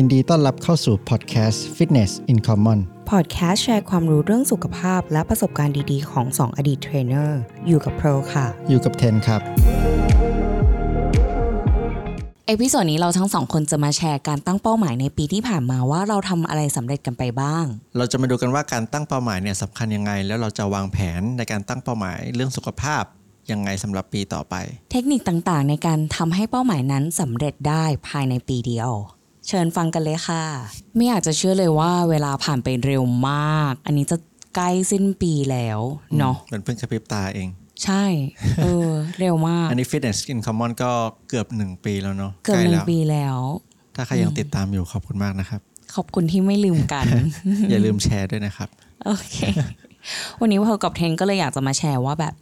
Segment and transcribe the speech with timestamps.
[0.00, 2.78] ยินดีต้อนรับเข้าสู่พอดแคสต์ Fitness in Common
[3.10, 9.40] พอดแคสต์แชร์ความรู้เรื่องสุขภาพและประสบการณ์ดีๆ ของ 2 อดีตเทรนเนอร์ อยู่กับเพิร์ลค่ะ อยู่กับเทนครับ
[12.46, 17.64] episode นี้เราทั้งสองคนจะมาแชร์การตั้งเป้าหมายในปีที่ผ่านมาว่าเราทำอะไรสำเร็จกันไปบ้าง
[17.96, 23.02] เราจะมาดูกันว่าการตั้งเป้าหมายเนี่ยสำคัญยังไง แล้วเราจะวางแผนในการตั้งเป้าหมายเรื่องสุขภาพ
[23.50, 24.54] ยังไงสำหรับปีต่อไป
[24.92, 28.92] เทคนิคต่างๆ ในการทำให้เป้าหมายนั้นสำเร็จได้ภายในปีเดียว
[29.48, 30.42] เชิญฟังกันเลยค่ะ
[30.96, 34.16] ไม่อยากจะเชื่อเลยว่าเวลาผ่านไปเร็วมาก อันนี้จะ
[34.56, 35.80] ใกล้สิ้นปีแล้ว
[36.18, 37.48] เนาะมันเพิ่งกระพริบตาเอง
[37.84, 38.04] ใช่
[38.62, 40.90] เออ เร็วมาก อันนี้ Fitness in Common ก็
[41.28, 43.38] เกือบหนึ่งปีแล้วเนาะเกือบใล้หนึ่งแล้วปีแล้ว
[43.96, 45.60] ถ้าใครยังติดตามอยู่ขอบคุณมากนะครับ
[45.94, 47.06] ขอบคุณที่ไม่ลืมกัน
[47.70, 48.68] อย่าลืมแชร์ด้วยนะครับ
[49.06, 49.36] โอเค
[50.40, 52.34] วันนี้พอกับเทนก็เลยอยากจะมาแชร์ว่าแบบ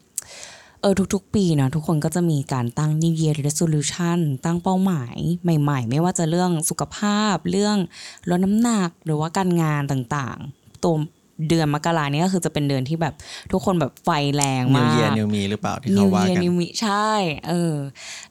[0.80, 5.16] เออทุกๆ ปีเนาะทุกคนก็จะมีการตั้ง New Year Resolution ตั้งเป้าหมาย
[5.62, 7.76] ใหม่ ๆ ไม่ว่าจะเรื่องสุขภาพ เรื่อง
[8.30, 10.94] ลดน้ำหนักหรือว่าการงานต่างๆ ตัว
[11.48, 13.14] เดือนมกราเนี่ยก็คือจะเป็นเดือนที่แบบ
[13.52, 17.10] ทุกคนแบบไฟแรง New มาก Year New Me หรือเปล่าที่เขา New ว่า Year กัน New Me ใช่
[17.48, 17.74] เออ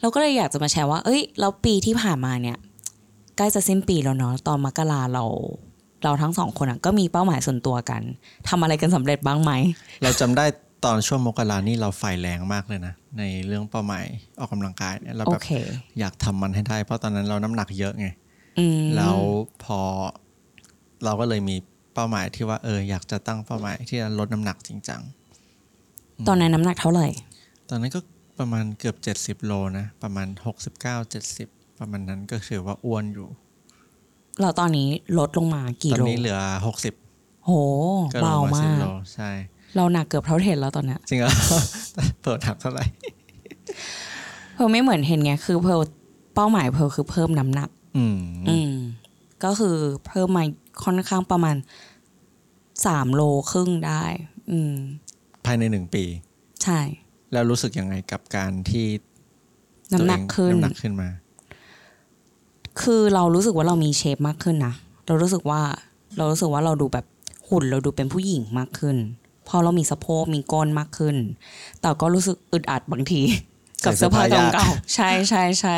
[0.01, 2.57] เราก็เลยอยากจะมาแชร์ว่า เอ้ยแล้วปีที่ผ่านมาเนี่ย
[3.37, 5.25] ใกล้จะสิ้นปีแล้วเนาะตอนมกราเรา
[6.03, 8.01] เราทั้งสองคนอะก็มีเป้าหมายส่วนตัวกัน
[8.49, 9.51] ทำอะไรกันสำเร็จบ้างไหม
[10.03, 10.45] เราจำได้
[10.85, 14.05] ตอนช่วงมกรานี่เราไฟแรงมากเลยนะ ในเรื่องเป้าหมาย
[14.39, 15.51] ออกกำลังกายเนี่ยเราโอแบบเค
[15.99, 18.07] อยากทำมันให้ได้ เพราะตอนนั้นเราน้ำหนักเยอะไง
[18.59, 19.17] อืมแล้ว
[19.63, 19.79] พอ
[21.03, 21.55] เราก็เลยมี
[21.93, 25.01] เป้าหมายที่ว่าเอออยากจะตั้งเป้าหมายที่จะลดน้ำหนักจริงจัง
[26.27, 27.07] ตอนนั้นน้ำหนักเท่าไหร่
[27.69, 27.99] ตอนนั้นก็
[28.39, 31.47] ประมาณเกือบเจ็ดสิบโลนะประมาณหกสิบเก้าเจ็ดสิบ
[31.79, 33.27] ประมาณนั้นก็ถือว่าอ้วนอยู่
[34.41, 36.93] เราตอนนี้ลดลงมากี่ตอนโลนี้เหลือหกสิบ
[37.45, 37.51] โห
[38.13, 39.31] ก็ลเบางมาสิมาบกโลใช่
[39.75, 41.31] เราหนักเกือบเท่าเทนแล้วตอนเนี้ยจริงเหรอ
[42.23, 42.85] เปิดถักเท่าไหร่
[44.55, 45.77] เพอไม่เหมือนเทนไงคือเพอ
[46.35, 48.17] เป้าหมายเพอคือเพิ่มน้ำหนัก อืม
[48.49, 48.71] อืม
[49.43, 49.75] ก็คือ
[50.07, 50.43] เพิ่มมา
[50.83, 51.55] ค่อนข้างประมาณ
[52.85, 54.03] สามโลครึ่งได้
[54.51, 54.73] อืม
[55.45, 56.03] ภายในหนึ่งปี
[56.63, 56.79] ใช่
[57.33, 58.87] แล้วรู้สึกยังไงกับการที่
[59.93, 61.09] น้ำหนักตัวเองขึ้นน้ำหนักขึ้นมา
[62.81, 64.73] คือเรารู้สึกว่าเรามีเชฟมากขึ้นนะ
[65.07, 65.61] เรารู้สึกว่า
[66.17, 67.05] เรารู้สึกว่าเราดูแบบ
[67.49, 68.97] หุ่นเราดูเป็นผู้หญิงมากขึ้น
[69.47, 71.15] พอเรามีสะโพกมีก้นมากขึ้น
[71.81, 73.21] แต่ก็รู้สึกอึดอัดบางที
[73.85, 75.77] กับใส่เสื้เสื้ออผ้าผ้ายากเก่าๆใช่ใช่ใช่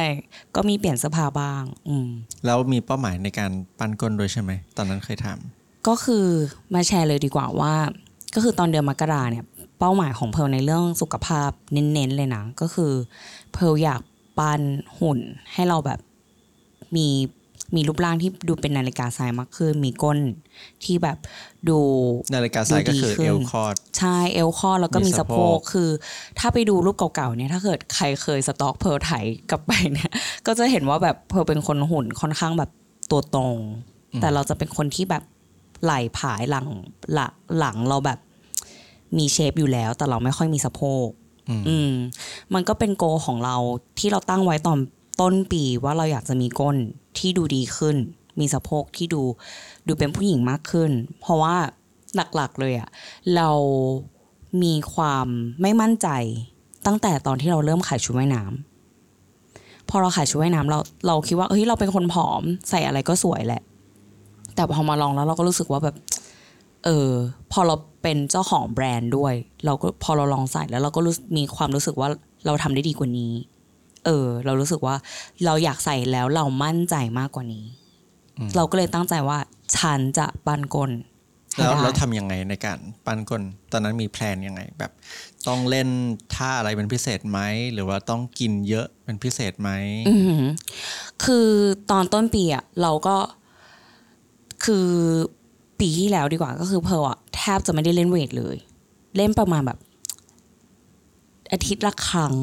[0.55, 2.09] ก็มีเปลี่ยนเสื้อผ้าบ้าง อืม
[2.45, 6.25] แล้วมีเป้าหมายในการปั้นก้นด้วยใช่ไหม ตอนนั้นเคยทำก็คือ
[6.73, 7.73] มาแชร์เลยดีกว่าว่า
[8.35, 9.45] ก็คือตอนเดือนมกราเนี่ย
[9.79, 12.91] เป้าหมายของเพลในเรื่องสุขภาพเน้นๆเลยนะ ก็คือ
[13.53, 14.01] เพลอยาก
[14.37, 14.61] ปั้น
[14.99, 15.19] หุ่น
[15.53, 15.99] ให้เราแบบ
[16.95, 17.07] มี
[17.75, 20.19] มีรูปร่างที่ดูเป็นนาฬิกาทรายมากขึ้น มีก้น
[20.83, 21.17] ที่แบบ
[21.69, 21.79] ดู
[22.35, 25.89] นาฬิกาทรายก็คือดูดีขึ้นเอลคอร์ดใช่เอวคอดแล้วก็มีมีสะสะโพโพกกคือ
[26.39, 29.11] ถ้าไปดูรูปเก่าๆเนี่ยถ้าเกิดใครเคย stalk เพิร์ลไถ
[29.49, 30.11] กลับไปเนี่ย
[30.45, 32.69] ก็จะเห็นว่าแบบเพิร์ลเป็นคนหุ่นค่อนข้างแบบ
[33.11, 33.57] ตัวตรง
[34.21, 35.23] แต่เราจะเป็นคนที่แบบ
[35.83, 36.67] ไหล่ผายหลัง
[37.13, 38.19] หลังหลังเราแบบ
[39.17, 41.07] มี shape อยู่แล้ว แต่เราไม่ค่อยมีสะโพก
[41.49, 41.91] อืมอืม
[42.53, 43.55] มันก็เป็นโกของเรา
[43.99, 44.77] ที่เราตั้งไว้ตอน
[45.21, 46.75] ต้นปีว่าเราอยากจะมีก้น
[47.17, 47.95] ที่ดูดีขึ้น
[48.39, 49.21] มีสะโพกที่ดู
[49.87, 50.91] ดูเป็นผู้หญิงมากขึ้น
[51.21, 51.55] เพราะว่า
[52.35, 52.89] หลักๆเลยอะ
[53.35, 53.49] เรา
[54.63, 55.27] มีความ
[55.61, 56.07] ไม่มั่นใจ
[56.85, 63.61] ตั้งแต่ตอนที่เราเริ่มขายชุดว่ายน้ำพอเราขายชุดว่ายน้ำเราเราคิดว่าเฮ้ยเราเป็นคนผอมใส่อะไรก็สวยแหละ
[64.55, 65.95] แต่พอมาลองแล้วเราก็รู้สึกว่าแบบ
[66.85, 67.09] เออ
[67.51, 69.33] พอเราเป็นเจ้าของแบรนด์ด้วย
[69.65, 72.09] เราก็พอเราลองใส่แล้วเราก็รู้มีความรู้สึกว่า
[72.45, 73.31] เราทำได้ดีกว่านี้
[74.07, 74.95] เออ เรารู้สึกว่า
[75.45, 77.65] เราอยากใส่แล้วเรามั่นใจมากกว่านี้
[78.55, 79.37] เราก็เลยตั้งใจว่า
[79.77, 80.91] ฉันจะปันกล
[81.53, 84.91] ให้แล้วได้แล้วทำยังไงในการปั้นก้นตอนนั้นมีแพลนยังไง แบบ
[85.47, 85.87] ต้องเล่น
[86.35, 87.39] ท่าอะไรเป็นพิเศษไหม
[87.73, 89.69] หรือว่าต้องกินเยอะเป็นพิเศษไหม
[90.07, 90.45] อือหือ
[91.23, 91.49] คือ
[91.91, 93.17] ตอนต้นปีอะเราก็
[94.65, 94.87] คือ
[95.79, 98.57] ปีที่แล้วดีกว่าก็คือเพร์ลอะแทบจะไม่ได้เล่นเวทเลย
[99.17, 99.79] เล่นประมาณแบบ
[101.51, 102.33] อาทิตย์ละครั้ง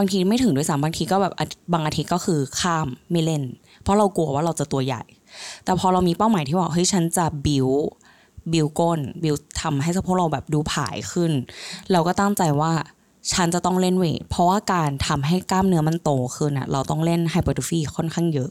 [0.00, 1.32] บางทีไม่ถึงด้วยซ้ำบางทีก็แบบ
[1.72, 3.42] บางอาทิตย์ก็คือข้ามไม่เล่น
[3.82, 5.02] เพราะเรากลัวว่าเราจะตัวใหญ่
[5.64, 7.68] แต่พอเรามีเป้าหมายที่ว่าเฮ้ยฉันจะบิว
[8.52, 11.32] บิวก้นบิวทำให้สะโพกเราแบบดูผายขึ้น
[11.92, 12.72] เราก็ตั้งใจว่า
[13.32, 18.50] ฉันจะต้องเล่นเวทเพราะว่าการทำให้กล้ามเนื้อมันโตขึ้นอะเราต้องเล่นไฮเปอร์โทฟีค่อนข้างเยอะ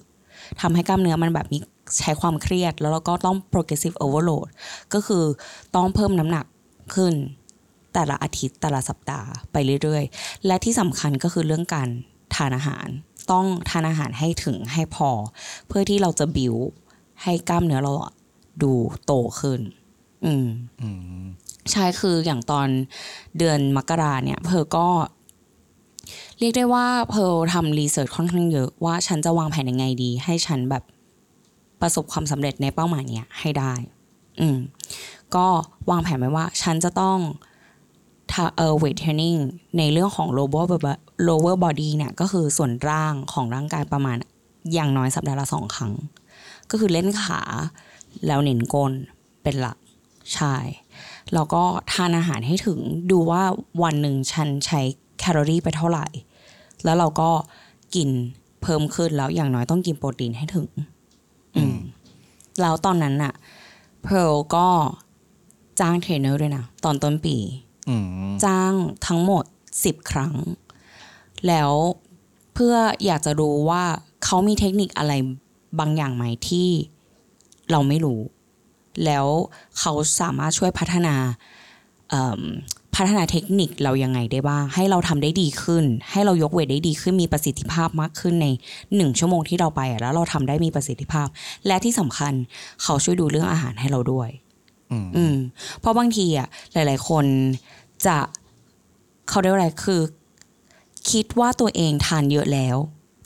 [0.62, 1.58] ทำให้กล้ามเนื้อมันแบบมี
[2.00, 4.48] ใช้ความเครียด แล้วเราก็ต้อง progressive overload
[4.94, 5.24] ก็คือ
[5.76, 6.46] ต้องเพิ่มน้ำหนัก
[6.96, 7.14] ขึ้น
[8.00, 11.90] แต่ละอาทิตย์แต่ละสัปดาห์ไปเรื่อยๆ และที่สำคัญก็คือเรื่องการ
[12.36, 12.88] ทานอาหาร
[13.32, 15.10] ต้องทานอาหารให้ถึงให้พอ
[15.68, 16.56] เพื่อที่เราจะบิว
[17.24, 18.14] ให้กล้ามเนื้อเราอะ
[18.64, 18.72] ดู
[19.06, 19.62] โตขึ้น
[20.26, 20.48] อืม
[20.82, 20.90] อื
[21.24, 21.26] ม
[21.72, 22.68] ใช่คืออย่างตอน
[23.38, 24.88] เดือนมกราเนี่ยเพอก็
[26.40, 30.84] เรียกได้ว่าเพอทำรีเสิร์ชค่อนข้างเยอะว่าฉันจะวางแผนยังไงดี ให้ฉันแบบ
[31.82, 33.74] ประสบความสำเร็จในเป้าหมายเนี้ยให้ได้
[34.40, 34.58] อืม
[35.36, 35.46] ก็
[35.90, 37.49] วางแผนไว้ว่า ฉันจะต้องทา
[38.58, 39.36] เออเวทเทรนนิ่ง
[39.78, 44.18] ในเรื่องของ lower bo- lower body เนี่ยก็คือส่วนร่างของร่างกายประมาณ
[44.74, 45.94] อย่างน้อยสัปดาห์ละสองครั้ง
[46.70, 47.42] ก็คือเล่นขา
[48.28, 48.92] แล้วเน้นก้น
[49.44, 49.78] เป็นหลัก
[50.36, 50.56] ใช่
[51.34, 52.80] แล้วก็ทานอาหารให้ถึง
[53.12, 53.44] ดูว่า
[53.84, 54.82] วันหนึ่งฉันใช้
[55.20, 56.06] แคลอรี่ไปเท่าไหร่
[56.84, 57.30] แล้วเราก็
[57.96, 58.10] กิน
[58.62, 60.68] เพิ่มขึ้นแล้วอย่างน้อยต้องกินโปรตีนให้ถึง
[61.58, 61.78] อืม
[62.62, 63.34] แล้วตอนนั้นน่ะ
[64.04, 64.68] เพิร์ลก็
[65.80, 67.69] จ้างเทรนเนอร์ด้วยนะ ตอนต้นปีอืม
[68.46, 68.74] จ้าง
[69.08, 69.44] ทั้งหมด
[69.84, 70.34] สิบครั้ง
[71.48, 71.72] แล้ว
[72.54, 72.76] เพื่อ
[73.06, 73.84] อยากจะรู้ว่า
[74.26, 75.14] เขามีเทคนิคอะไร
[75.80, 76.70] บางอย่างไหมที่
[77.72, 78.22] เราไม่รู้
[79.06, 79.26] แล้ว
[79.80, 81.16] เขาสามารถช่วยพัฒนา
[82.10, 82.42] เอิ่ม
[82.96, 88.48] พัฒนาเทคนิคเรายังไงได้บ้าง ให้เราทำได้ดีขึ้น ให้เรายกเวทได้ดีขึ้นมีประสิทธิภาพมากขึ้นใน
[88.96, 91.28] หนึ่งชั่วโมงที่เราไปอะแล้วเราทำได้มีประสิทธิภาพ
[91.68, 92.34] และที่สำคัญ
[92.84, 94.30] เขาช่วยดูเรื่องอาหารให้เราด้วย
[94.92, 95.36] อืมอืม
[95.80, 97.26] เพราะบางทีอะหลาย ๆ คน
[98.06, 98.18] จะ
[99.30, 100.02] เขาเรียกว่าอะไรคือ
[101.12, 102.78] คิดว่าตัวเองทานเยอะแล้ว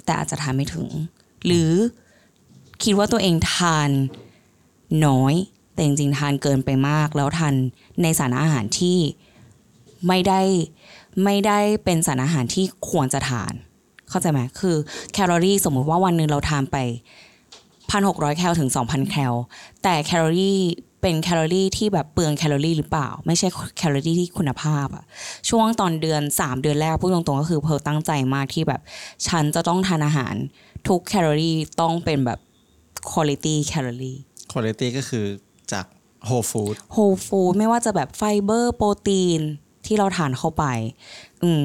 [0.06, 0.88] แต่อาจจะทานไม่ถึง
[1.46, 1.72] หรือ
[2.84, 3.90] คิดว่าตัวเองทาน
[5.06, 5.34] น้อย
[5.74, 7.54] แต่จริงๆทานเกินไปมาก แล้วทาน
[8.02, 8.98] ในสารอาหารที่
[10.08, 10.42] ไม่ได้
[11.24, 13.54] ไม่ได้เป็นสารอาหารที่ควรจะทาน
[14.10, 14.76] เข้าใจไหมคือ
[15.12, 16.78] แคลอรี่สมมุติว่าวันหนึ่งเราทานไป
[17.90, 19.34] พันหกร้อยแคลถึงสองพันแคล
[19.84, 20.60] แต่แคลอรี่
[21.04, 23.48] เป็นแคลอรี่ที่แบบเปลืองแคลอรี่หรือเปล่า ไม่ใช่
[23.78, 25.04] แคลอรี่ที่คุณภาพอะ
[25.50, 28.82] ช่วงตอนเดือน 3 เดือนแรกพูดตรงๆก็คือเพิร์ลตั้งใจมากที่แบบ
[29.28, 30.36] ฉันจะต้องทานอาหาร
[30.88, 32.40] ทุกแคลอรี่ต้องเป็นแบบ
[33.12, 34.18] คุณภาพแคลอรี่
[34.52, 35.26] คุณภาพก็คือ
[35.72, 35.86] จาก
[36.26, 39.42] whole food whole food ไม่ว่าจะแบบไฟเบอร์โปรตีน
[39.86, 40.66] ที่เราทานเข้าไป
[41.44, 41.64] อืม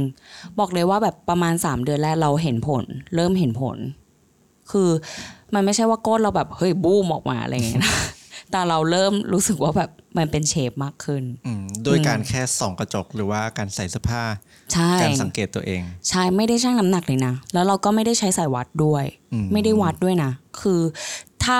[0.59, 2.85] บอกเลยว่าแบบประมาณ 3 เดือนแรกเราเห็นผล
[3.15, 3.77] เริ่มเห็นผล
[4.71, 4.89] คือ
[5.55, 7.95] มันไม่ใช่ว่าก้นเราแบบ เฮ้ยบูมออกมาอะไรอย่างเงี้ยนะ
[8.51, 11.23] แต่เราเริ่มรู้สึกว่าแบบมันเป็นเชฟมากขึ้น
[11.87, 14.23] ด้วยการแค่ส่องกระจกหรือว่าการใส่เสื้อผ้า
[14.73, 20.31] ใช่การสังเกตตัวเอง ใช่ไม่ได้ชั่งน้ำหนักเลยนะ แล้วเราก็ไม่ได้ใช้สายวัดด้วยอืมไม่ได้วัดด้วยนะ
[20.61, 20.81] คือ
[21.45, 21.57] ถ้า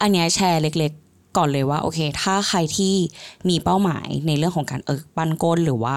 [0.00, 2.94] อันเนี้ยแชร์เล็กๆ ก่อนเลยว่าโอเค ถ้าใครที่
[3.48, 5.96] มีเป้าหมายในเรื่องของการเออปั้นก้นหรือว่า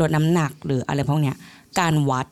[0.00, 1.36] ลดน้ำหนักหรืออะไรพวกเนี้ย
[1.80, 2.26] การวัด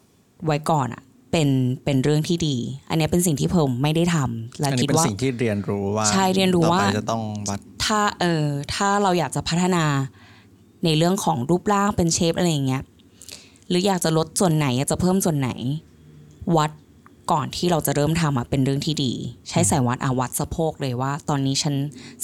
[0.46, 1.02] ไว้ก่อนอะ
[1.32, 1.48] เป็น
[1.84, 2.56] เป็นเรื่องที่ดี
[2.88, 9.84] อันเนี้ยเป็นสิ่งที่ผมไม่ได้ทำและอันคินี้ดเป็นว่าสิ่งที่เรียนรู้ว่าใช่เรียนรู้ว่าต่อไปจะต้องวัดถ้าเออถ้าเราอยากจะพัฒนา
[10.84, 12.82] ในเรื่องของรูปร่างเป็นเชฟอะไรอย่างเงี้ย
[13.68, 15.50] หรืออยากจะลดส่วนไหนอยากจะเพิ่มส่วนไหน
[16.56, 16.70] วัด
[17.32, 19.12] ก่อนที่เราจะเริ่มทำอะเป็นเรื่องที่ดี
[19.48, 21.74] ใช้สายวัดอาวัดสะโพกเลยว่า ตอนนี้ฉัน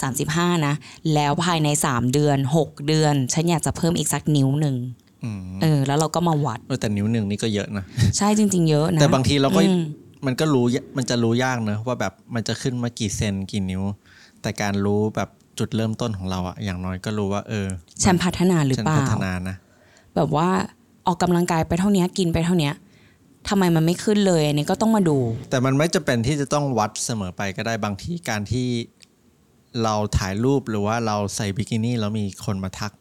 [0.08, 0.74] 35 นะ
[1.14, 5.07] แล้วภายใน 3 เดือน 6 เดือน ฉันอยากจะเพิ่มอีกสักนิ้วหนึ่งอืม
[5.62, 7.84] เออ แล้วเราก็มาวัดเออแต่นิ้วหนึ่งนี่ก็เยอะนะ
[8.18, 9.82] ใช่จริง ๆ เยอะนะ แต่บางทีเราก็อืม
[10.26, 13.82] มันก็รู้ยมันจะรู้ยากเนอะว่าแบบมันจะขึ้นมากี่เซนกี่นิ้ว
[14.42, 15.28] แต่การรู้แบบ
[15.58, 17.66] จุดเริ่มต้นของเราอะอย่างน้อยก็รู้ว่า เออ
[18.04, 19.56] ฉันพัฒนาหรือฉันเปล่าพัฒนานะ
[20.16, 20.48] แบบว่า
[21.06, 22.70] ออกกำลังกายไปเท่านี้กินไปเท่านี้
[23.48, 25.18] ทำไมมันไม่ขึ้นเลยอันนี้ก็ต้องมาดู
[25.50, 28.68] แต่มันไม่จะเป็นที่จะต้องวัดเสมอไปก็ได้บางทีการที่
[29.82, 32.92] เราถ่ายรูปหรือว่าเราใส่บิกินี่แล้วมีคนมาทัก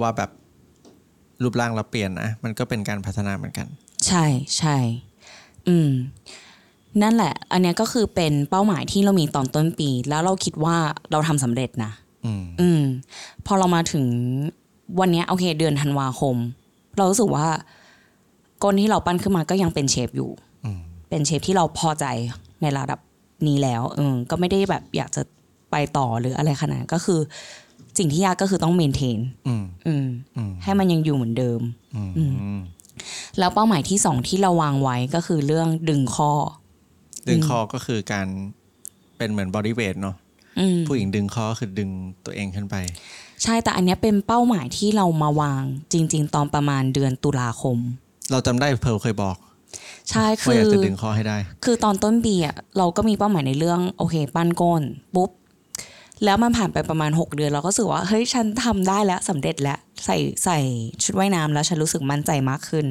[0.00, 0.30] ว่าแบบ
[1.42, 3.66] รูปร่างเราเปลี่ยนนะมันก็เป็นการพัฒนาเหมือนกัน
[4.06, 4.24] ใช่
[4.58, 4.76] ใช่
[5.68, 5.90] อืม
[7.02, 10.76] นั่นแหละ อันเนี้ยก็คือเป็นเป้าหมายที่เรามีตอนต้นปี แล้วเราคิดว่า
[11.10, 11.92] เราทำสำเร็จนะ
[12.26, 12.82] อืม อืม
[13.46, 14.04] พอเรามาถึง
[15.00, 16.36] วันเนี้ยโอเค เดือนธันวาคม
[16.96, 17.46] เรารู้สึกว่า
[18.62, 20.30] ก้นที่เราปั้นขึ้นมาก็ยังเป็นเชฟอยู่
[20.64, 22.04] อืมเป็นเชฟที่เราพอใจ
[22.62, 23.00] ในระดับ
[23.46, 25.22] นี้แล้วเออก็ไม่ได้แบบอยากจะ
[25.70, 27.20] ไปต่อหรืออะไรขนาดนั้นก็คือ
[27.98, 31.60] สิ่งที่ยากก็คือต้อง maintain อืมอืมอืมให้มันยังอยู่เหมือนเดิม
[31.94, 32.24] อืมอื
[32.58, 32.60] ม
[33.38, 36.32] แล้วเป้าหมายที่สองที่เราวางไว้ก็คือเรื่องดึงข้อ
[37.28, 38.26] ดึงข้อก็คือการ
[39.16, 40.16] เป็นเหมือน bodyweight เนาะ
[40.58, 41.90] อืมผู้หญิงดึงข้อก็คือดึง
[42.24, 42.76] ตัวเองขึ้นไป
[43.42, 47.78] ใช่แต่อันเนี้ยเป็นเป้าหมายที่เรามาวางจริง ๆ ตอนประมาณเดือนตุลาคม
[48.30, 49.36] เราจำได้เพิร์ลเคยบอก
[50.10, 54.82] ใช่คือว่าอยากจะดึงข้อให้ได้ คือตอนต้นปีอะเราก็มีเป้าหมายในเรื่องโอเค ปั้นก้น
[55.14, 55.30] ปุ๊บ
[56.24, 60.58] แล้วมันผ่านไปประมาณ 6 เดือนเราก็รู้สึกว่าเฮ้ยฉันทำได้แล้วสำเร็จแล้วใส่ใส่
[61.04, 62.86] ชุดว่ายน้ำแล้วฉันรู้สึกมั่นใจมากขึ้น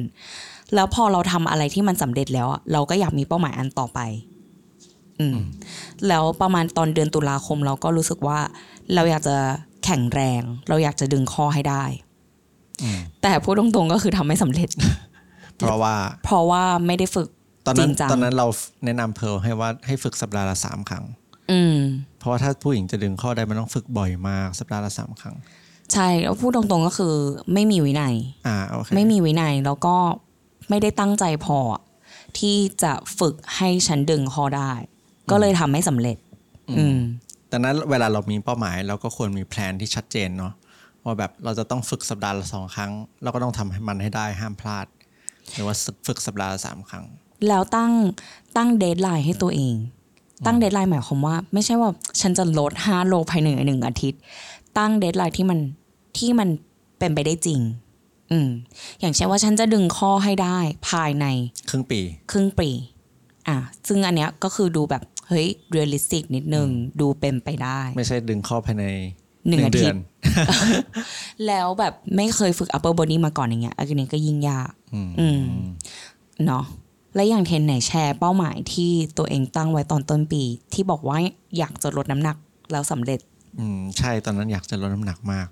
[0.74, 4.00] แล้วพอเราทำอะไรที่มันสำเร็จแล้วอะเราก็อยากมีเป้าหมายอันต่อไป
[5.20, 5.36] อืม
[6.08, 8.38] แล้วประมาณตอนเดือนตุลาคมเราก็รู้สึกว่า
[8.94, 9.36] เราอยากจะ
[9.84, 11.84] แข็งแรง เราอยากจะดึงคอให้ได้
[12.82, 14.70] อืมแต่พูดตรงๆก็คือทำไม่สำเร็จ
[15.56, 17.28] เพราะว่า เพราะว่าไม่ได้ฝึก
[17.66, 18.46] ตอนนั้นจริงจังตอนนั้นเรา
[18.84, 21.04] แนะนำเพร์ลให้ว่าให้ฝึกสัปดาห์ละสามครั้ง
[21.50, 21.76] อืม
[22.24, 25.36] เพราะว่าถ้าผู้หญิงจะดึงข้อได้มันต้องฝึกบ่อยมากสัปดาห์ละสามครั้ง
[25.92, 27.14] ใช่แล้วพูดตรงๆก็คือ
[27.54, 28.14] ไม่มีวินัย
[28.46, 29.96] อ่าโอเคไม่มีวินัยแล้วก็
[30.68, 31.58] ไม่ได้ตั้งใจพอ
[32.38, 34.72] ที่จะฝึกให้ฉันดึงคอได้
[35.30, 36.16] ก็เลยทำไม่สำเร็จ
[36.78, 36.98] อืม
[37.52, 40.52] ดังนั้นเวลาเรามีเป้าหมายเราก็ควรมีแผนที่ชัดเจนเนาะ
[41.04, 42.90] ว่าแบบเราจะต้องฝึกสัปดาห์ละสองครั้ง
[43.22, 44.86] เราก็ต้องทำให้มันให้ได้ห้ามพลาด
[45.52, 45.74] หรือว่า
[46.06, 47.04] ฝึกสัปดาห์ละสามครั้ง
[47.48, 47.92] แล้วตั้ง
[48.56, 49.74] ตั้ง deadline ให้ตัวเอง
[50.46, 54.20] ตั้ง deadline หมายความว่า ไม่ใช่ว่าฉันจะลดห้าโลภายในหนึ่งอาทิตย์
[54.78, 55.58] ตั้ง deadline ที่มัน
[56.18, 56.48] ที่มัน
[56.98, 57.60] เป็นไปได้จริง
[58.32, 58.48] อืม
[59.00, 61.26] อย่างเช่นว่าฉันจะดึงข้อให้ได้ภายใน
[61.70, 62.00] ครึ่งปี
[62.30, 62.68] ครึ่งปี
[63.48, 63.56] อะ
[63.88, 66.68] ซึ่งอันเนี้ยก็คือดูแบบเฮ้ย realistic นิดนึง
[67.00, 68.84] ดูเป็นไปได้ ไม่ใช่ดึงข้อภายใน
[69.48, 70.02] หนึ่งอาเดืทิอตนย์
[71.46, 75.42] แล้วแบบไม่เคยฝึก upper body มาก่อนอย่างเงี้ยอันนี้ก็ยิ่งยาก อืมอืม
[76.46, 76.64] เนาะ
[77.14, 80.42] และอย่างเทนไหนแชร์เป้าหมายที่ตัวเองตั้งไว้ตอนต้นปี
[80.74, 81.18] ที่บอกว่า
[81.58, 82.36] อยากจะลดน้ำหนัก
[82.72, 83.20] แล้วสำเร็จ
[83.58, 85.46] อืมใช่ตอนนั้นอยากจะลดน้ำหนักมาก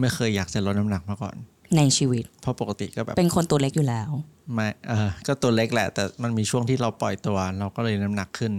[0.00, 1.36] ไม่เคยอยากจะลดน้ำหนักมาก่อน
[1.76, 4.10] ในชีวิต เพราะปกติก็แบบ เป็นคนตัวเล็กอยู่แล้ว
[4.54, 8.52] ไม่เออก็ตัวเล็กแหละ แต่มันมีช่วงที่เราปล่อยตัว เราก็เลยน้ำหนักขึ้น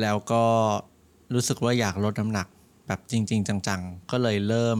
[0.00, 0.44] แล้วก็
[1.34, 2.46] รู้สึกว่าอยากลดน้ำหนัก
[2.86, 4.78] แบบจริง ๆ จังๆ ก็เลยเริ่ม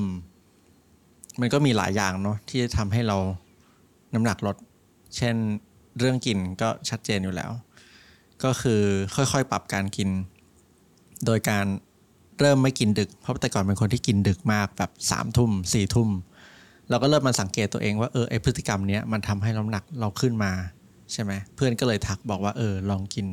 [1.40, 3.16] มันก็มีหลายอย่างเนาะที่ทำให้เรา
[4.14, 4.56] น้ำหนักลด
[5.16, 5.36] เช่น
[5.98, 7.50] เรื่องกินก็ชัดเจนอยู่แล้ว
[8.44, 8.82] ก็คือ
[9.14, 10.08] ค่อยๆ ปรับการกิน
[11.26, 11.66] โดยการ
[12.40, 16.10] เริ่มไม่กินดึก เพราะแต่ก่อนเป็นคนที่กินดึกมากแบบสามทุ่มสี่ทุ่ม
[16.90, 20.52] เราก็เริ่มมาสังเกตตัวเองว่าเออไอพฤติกรรมเนี้ยมันทำให้น้ำหนักเราขึ้นมา
[21.12, 23.26] ใช่ไหมเพื่อนก็เลยทักบอกว่าเออลองกิน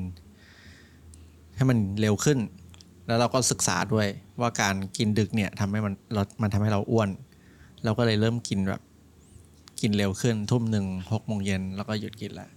[1.56, 2.40] ให้มันเร็วขึ้น
[3.08, 4.08] แล้วเราก็ศึกษาด้วย
[4.42, 7.10] ว่าการกินดึกเนี่ยทำให้มันลดมันทำให้เราอ้วน
[7.84, 8.82] เราก็เลยเริ่มกินแบบ
[9.82, 12.50] กินเร็วขึ้นทุ่มหนึ่งหกโมงเย็นแล้วก็หยุดกินละ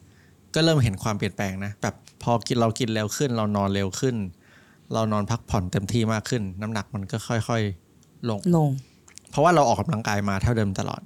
[0.55, 4.17] ก็เริ่มเห็นความเปลี่ยนแปลงนะแบบพอกินเรากินเร็วขึ้น เรานอนเร็วขึ้น
[4.93, 8.71] เรานอนพักผ่อนเต็มที่มากขึ้น น้ำหนักมันก็ค่อยๆลงลง
[9.31, 11.03] เพราะว่าเราออกกำลังกายมาเท่าเดิมตลอด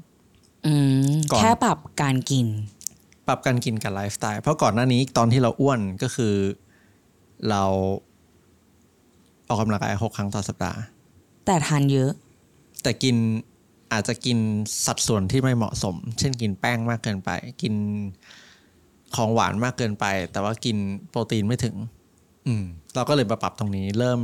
[0.67, 0.73] อื
[1.11, 2.47] มก่อนแค่ปรับการกิน
[3.27, 6.35] ปรับการกินกับไลฟ์สไตล์เพราะก่อนหน้านี้ตอนที่เราอ้วนก็คือ
[7.51, 7.63] เรา
[9.49, 10.81] ออกกำลังกายหกครั้งต่อสัปดาห์
[11.47, 12.11] แต่ทานเยอะ
[12.83, 13.17] แต่กิน
[13.93, 14.39] อาจจะกิน
[14.87, 17.31] สัดส่วนที่ไม่เหมาะสม เช่นกินแป้งมากเกินไป
[17.63, 17.75] กิน
[19.15, 20.77] ของหวานมากเกินไป แต่ว่ากิน
[21.11, 21.77] โปรตีนไม่ถึง
[22.47, 24.21] อืม เราก็เลยมาปรับตรงนี้ เริ่ม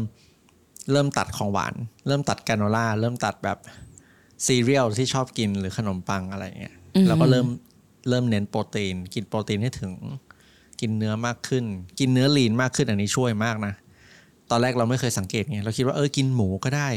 [0.93, 1.75] เริ่มตัดของหวาน
[2.07, 3.59] เริ่มตัดแกรโนล่า เริ่มตัดแบบ
[4.47, 7.47] ซีเรียลที่ชอบกินหรือขนมปังอะไรเงี้ยอือฮึเราก็เริ่ม
[8.09, 9.93] เริ่มเน้นโปรตีน กินโปรตีนให้ถึง
[10.81, 11.65] กินเนื้อมากขึ้น
[11.99, 13.75] กินเนื้อ lean มากขึ้นอันนี้ช่วยมากนะ
[14.51, 16.89] ตอนแรกเราไม่เคยสังเกตไงเราคิดว่าเออกินหมูก็ได้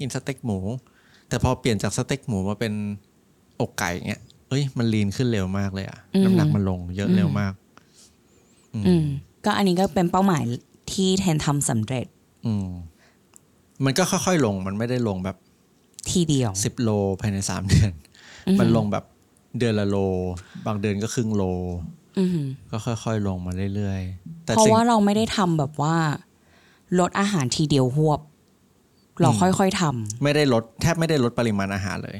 [0.00, 0.58] กินสเต็กหมู
[1.32, 2.72] แต่พอเปลี่ยนจากสเต็กหมูมาเป็น
[3.60, 7.52] อกไก่เงี้ยเอ้ยมัน lean ขึ้นเร็วมากเลยอะอืมน้ำหนักมันลงเยอะเร็วมาก
[8.74, 9.04] อืม
[9.44, 10.42] ก็อันนี้ก็เป็นเป้าหมาย
[10.92, 12.06] ที่เทนทำสำเร็จ
[12.46, 12.68] อืม
[13.84, 15.36] มันก็ค่อยๆลงมันไม่ได้ลงแบบ
[16.10, 17.90] ทีเดียวสิบโลภายในสามเดือน
[18.46, 19.04] อือหือมันลงแบบ
[19.58, 19.96] เดือนละโล
[20.66, 21.42] บางเดือนก็ครึ่งโล
[22.18, 25.96] อือหือก็ค่อยๆลงมาเรื่อยๆแต่เพราะสิ่งว่าเราไม่ได้ทำแบบว่า
[26.98, 28.20] ลดอาหารทีเดียวหวบ
[29.22, 32.18] เราอืมค่อยๆทำไม่ได้ลดแทบไม่ได้ลดปริมาณอาหารเลย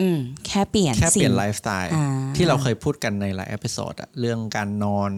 [0.00, 5.10] อืมแค่เปลี่ยนแค่เปลี่ยนสิ่งไลฟ์สไตล์อ่าที่เราเคยพูดกันในหลาย episode อะเรื่องการนอน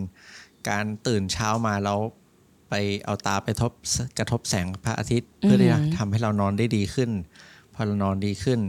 [0.68, 1.98] การตื่นเช้ามาแล้ว
[2.68, 3.72] ไปเอาตาไปทบ
[4.18, 7.10] กระทบแสงพระอาทิตย์ เพื่อที่จะทำให้เรานอนได้ดีขึ้น
[7.74, 8.60] พอเรานอนดีขึ้น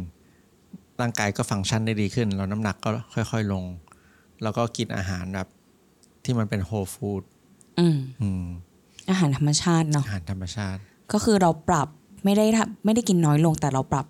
[1.01, 3.63] ร่างกายก็ฟังก์ชันได้ดีขึ้น เราน้ำหนักก็ค่อย ๆลง
[4.43, 5.47] แล้วก็กินอาหารแบบ
[6.23, 7.23] ที่มันเป็นโฮลฟู้ด
[7.79, 8.45] อืมอืม
[9.09, 10.79] อาหารธรรมชาติเนาะอาหารธรรมชาติ
[11.11, 11.89] ก็คือเราปรับ
[12.25, 14.05] ไม่ได้ทำไม่ได้กินน้อยลงแต่เราปรับ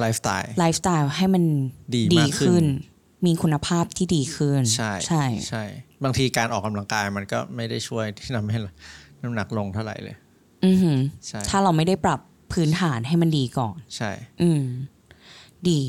[0.00, 1.44] ไลฟ์สไตล์ไลฟ์สไตล์ให้มัน
[1.94, 2.64] ดีมากขึ้นขึ้น
[3.26, 5.62] มีคุณภาพที่ดีขึ้น ใช่ใช่ใช่
[6.04, 8.58] บางทีการออกกำลังกายมันก็ไม่ได้ช่วยที่ทำให้
[9.22, 10.16] น้ำหนักลงเท่าไหร่เลย
[10.64, 12.20] อือหือใช่ถ้าเราไม่ได้ปรับ
[12.52, 14.10] พื้นฐานให้มันดีก่อน ใช่
[14.42, 14.62] อืม
[15.70, 15.80] ดี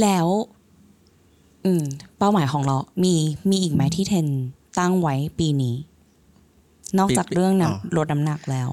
[0.00, 0.26] แล้ว
[1.64, 1.84] อืม
[2.18, 3.14] เป้าหมายของเรา มี
[3.50, 4.26] มีอีกไหมที่เทน
[4.78, 5.76] ตั้งไว้ปีนี้
[6.98, 8.68] นอกจากเรื่องน้ำลดน้ำหนักแล้ว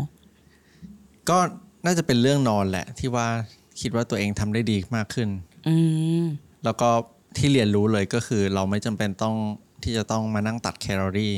[1.30, 1.40] ก็
[1.86, 3.28] น่าจะเป็นเรื่องนอนแหละ ที่ว่า
[3.80, 5.30] คิดว่าตัวเองทำได้ดีมากขึ้น
[5.68, 5.76] อื
[6.22, 6.24] ม
[6.64, 6.90] แล้วก็
[7.38, 9.36] ที่เรียนรู้เลยก็คือ เราไม่จำเป็นต้อง
[9.84, 11.34] ที่จะต้องมานั่งตัดแคลอรี่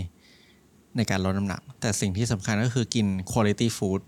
[0.95, 4.01] ในการลดน้ำหนัก แต่สิ่งที่สำคัญก็คือกิน quality food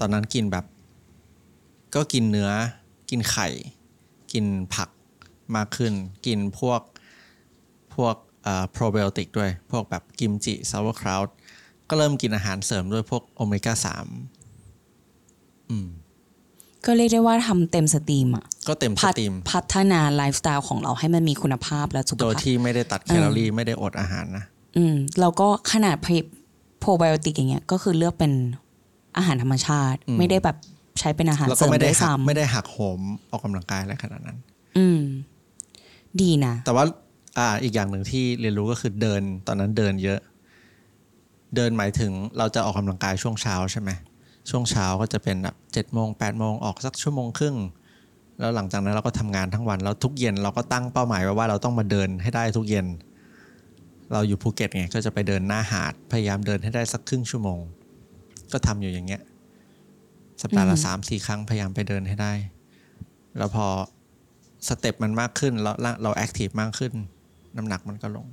[0.00, 0.64] ตอนนั้นกินแบบ
[1.94, 2.50] ก็กินเนื้อ
[3.10, 3.48] กินไข่
[4.32, 4.88] กินผัก
[5.56, 5.92] มากขึ้น
[6.26, 6.80] กินพวก
[7.94, 11.28] พวกเอ่อ probiotic ด้วย พวกแบบกิมจิ sauerkraut
[11.88, 14.41] ก็เริ่มกินอาหารเสริมด้วยพวกโอเมก้าสามอืม
[16.86, 24.44] ก็เรียกได้ว่าทำเต็มสตรีมอะก็เต็มสพัฒตรีมพัฒนาไลฟ์สไตล์ของเราให้มันมีคุณภาพและสุขโดยภาพที่ไม่ได้ตัดแคลอรี่ไม่ได้อดอาหารนะ
[24.76, 25.96] อืมแล้วก็ขนาด
[26.80, 28.32] โปรไบโอติกอย่างเงี้ยก็คือเลือกเป็น
[29.16, 30.56] อาหารธรรมชาติอืมไม่ได้แบบ
[31.00, 33.00] ใช้เป็นอาหารแล้วเสก็ริมไม่ได้ด้วยหักซ้ำไม่ได้หักโหม
[33.30, 34.38] ออกกำลังกายอะไรขนาดนั้น
[34.78, 35.00] อืม
[36.20, 36.84] ดีนะ แต่ว่า
[37.38, 40.20] อ่า อีกอย่างหนึ่งที่เรียนรู้ก็คือเดิน ตอนนั้นเดินเยอะ
[41.56, 43.90] เดินหมายถึงเราจะออกกำลังกายช่วงเช้าใช่ไหม
[44.50, 47.56] ช่วงเช้าก็จะเป็นแบบเจ็ดโมงแปดโมงออกสักชั่วโมงครึ่ง
[48.38, 52.86] แล้วหลังจากนั้นเราก็ทำงานทั้งวัน แล้วทุกเย็นเราก็ตั้งเป้าหมายไว้ว่าเราต้องมาเดินให้ได้ทุกเย็น
[54.12, 57.60] เราอยู่ภูเก็ตไงก็จะไปเดินหน้าหาดพยายามเดินให้ได้สักครึ่งชั่วโมง
[58.52, 59.22] ก็ทำอยู่อย่างเงี้ย
[60.42, 62.32] สัปดาห์ละอืมสามสี่ครั้งพยายามไปเดินให้ได้
[63.38, 63.66] แล้วพอ
[64.68, 66.92] step มันมากขึ้นแล้วเรา active มากขึ้น
[67.56, 68.26] น้ำหนักมันก็ลง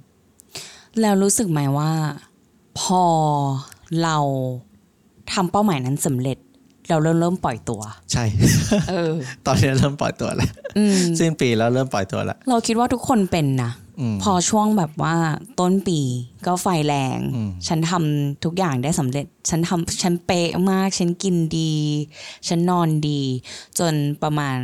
[1.02, 1.92] แล้วรู้สึกไหมว่า
[2.82, 3.04] พอ
[4.04, 4.18] เรา
[5.34, 6.38] ทำเป้าหมายนั้นสำเร็จ
[6.90, 7.82] เราเริ่มเริ่มปล่อยตัว
[8.12, 8.24] ใช่
[8.90, 9.14] เออ
[9.46, 15.16] ตอนนี้เริ่มปล่อยตัวแล้วอืมสิ้นปีแล้วเริ่มปล่อยตัวแล้วเราคิดว่าทุกคนเป็นนะอืมพอช่วงแบบว่า
[15.60, 16.00] ต้นปี
[16.46, 21.74] ก็ไฟแรงอืมฉันทำทุกอย่างได้สำเร็จ ฉันทำฉันเป๊ะมาก ฉันกินดี
[22.48, 23.22] ฉันนอนดี
[23.80, 23.94] จน
[24.24, 24.56] ประมาณ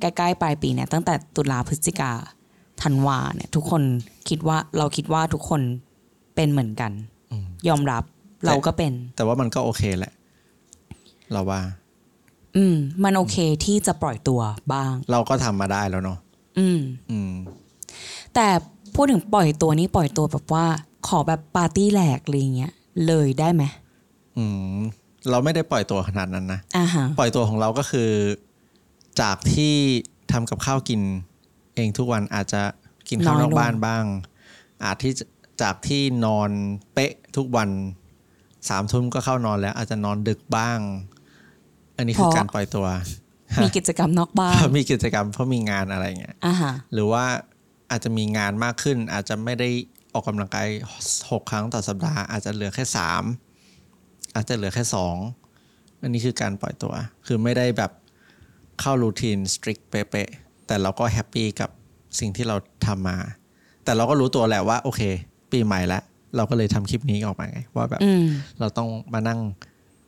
[0.00, 2.12] ใกล้ๆปลายปีเนี่ยตั้งแต่ตุลาพฤศจิกา
[2.82, 3.82] ธันวาเนี่ย ทุกคน
[4.28, 5.60] คิดว่าเราคิดว่าทุกคน
[6.34, 6.92] เป็นเหมือนกัน
[7.32, 8.04] อืมยอมรับ
[8.46, 10.12] เราก็เป็น แต่ว่ามันก็โอเคแหละ
[11.32, 11.60] เราว่า
[12.56, 14.40] อืม มันโอเคที่จะปล่อยตัว
[14.72, 16.18] บ้าง เราก็ทำมาได้แล้วเนาะ
[16.58, 17.32] อืม อืม
[18.34, 18.46] แต่
[18.94, 20.64] พูดถึงปล่อยตัวนี้ปล่อยตัวแบบว่า
[21.08, 22.72] ขอแบบปาร์ตี้แหลกอะไรเงี้ย
[23.06, 23.62] เลยได้ไหม
[24.36, 24.44] อื
[24.76, 24.78] ม
[25.30, 28.10] เราไม่ได้ปล่อยตัวขนาดนั้นนะอ่าฮะปล่อยตัวของเราก็คือ
[29.20, 29.74] จากที่
[30.32, 31.00] ทำกับข้าวกิน
[31.74, 32.62] เองทุกวันอาจจะ
[33.08, 34.04] กินข้าวนอกบ้านบ้าง
[34.84, 35.24] อาจที่จะ
[35.62, 36.50] จากที่นอน
[36.92, 37.68] เป๊ะทุกวัน
[38.68, 40.78] สามทุ่มก็เข้านอนแล้ว อาจจะนอนดึกบ้าง
[41.96, 42.86] อันนี้คือการปล่อยตัว
[43.62, 47.24] มีกิจกรรมนอกบ้าเพนราะมีกิจกรรมเพราะมีงานอะไรเงี้ยอ่าฮะหรือว่า
[47.90, 49.68] อาจจะมีงานมากขึ้น อาจจะไม่ได้
[50.12, 50.68] ออกกำลังกาย
[51.30, 53.22] หกครั้งต่อสัปดาห์อาจจะเหลือแค่สาม
[54.34, 55.16] อาจจะเหลือแค่สอง
[56.02, 56.94] อันนี้คือการปล่อยตัว
[57.26, 57.92] คือไม่ได้แบบ
[58.80, 61.70] เข้า routine strict เป๊ะๆแต่เราก็ happy กับ
[62.18, 62.56] สิ่งที่เรา
[62.86, 63.18] ทำมา
[63.84, 65.02] แต่เราก็รู้ตัวแหละว่า โอเค
[65.52, 66.02] ปีใหม่แล้ว
[66.36, 68.24] เราก็เลยทำคลิปนี้ออกมาไงว่าแบบอืม
[68.60, 69.40] เราต้องมานั่ง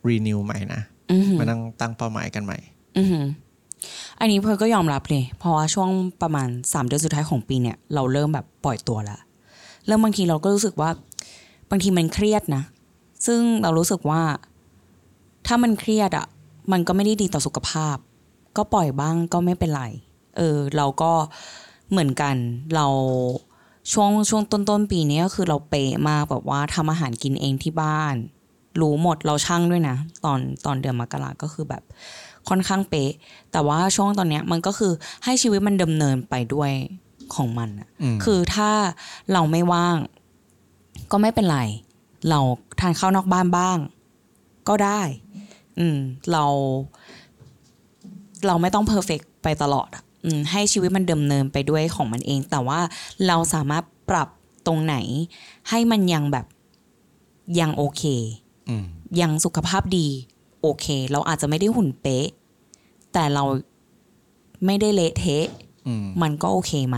[0.07, 0.81] renew ใหม่นะ
[1.11, 2.57] อือหือมานั่งตั้งเป้าหมายกันใหม่
[2.97, 3.25] อือหือ
[4.19, 5.89] อันนี้เพิร์ลก็ยอมรับเลย เพราะว่าช่วง
[6.21, 9.19] ประมาณสามเดือนสุดท้ายของปีเนี่ย เราเริ่มแบบปล่อยตัวแล้ว
[9.87, 10.89] เริ่มบางทีเราก็รู้สึกว่า
[11.69, 12.63] บางทีมันเครียดนะ
[13.25, 14.21] ซึ่งเรารู้สึกว่า
[15.47, 16.25] ถ้ามันเครียดอะ่ะ
[16.71, 17.97] มันก็ไม่ได้ดีต่อสุขภาพ
[18.57, 19.83] ก็ปล่อยบ้างก็ไม่เป็นไร
[20.37, 21.11] เออ เราก็
[21.91, 22.35] เหมือนกัน
[22.75, 22.85] เรา
[23.93, 28.15] ช่วงช่วงต้นต้นๆปีนี้ก็คือเราเป๊ะมากแบบว่าทำอาหารกินเองที่บ้าน
[28.81, 29.95] รู้หมดเราช่างด้วยนะ
[30.25, 31.83] ตอนตอนเดือนมกราก็คือแบบ
[32.49, 33.11] ค่อนข้างเป๊ะ
[33.51, 34.91] แต่ว่าช่วงตอนเนี้ยมันก็คือ
[35.23, 36.71] ให้ชีวิตมันดำเนินไปด้วย
[37.35, 38.69] ของมันอะอืมคือถ้า
[39.33, 39.97] เราไม่ว่าง
[41.11, 41.59] ก็ไม่เป็นไร
[42.29, 42.39] เรา
[42.79, 43.77] ทานข้าวนอกบ้านบ้าง
[44.69, 45.01] ก็ได้
[45.79, 45.97] อืม
[46.31, 46.45] เรา
[48.47, 50.06] เราไม่ต้องเพอร์เฟกไปตลอดอะอืม
[50.51, 52.79] ให้ชีวิตมันดำเนินไปด้วยของมันเอง แต่ว่า
[53.27, 54.29] เราสามารถปรับ
[54.67, 54.95] ตรงไหน
[55.69, 56.45] ให้มันยังแบบ
[57.59, 58.03] ยังโอเค
[58.69, 58.85] อืม
[59.21, 60.07] ยังสุขภาพดี
[60.61, 62.27] โอเค เราอาจจะไม่ได้หุ่นเป๊ะ
[63.13, 63.43] แต่เรา
[64.65, 65.47] ไม่ได้เละเทะ
[65.87, 66.97] อืมมันก็โอเคไหม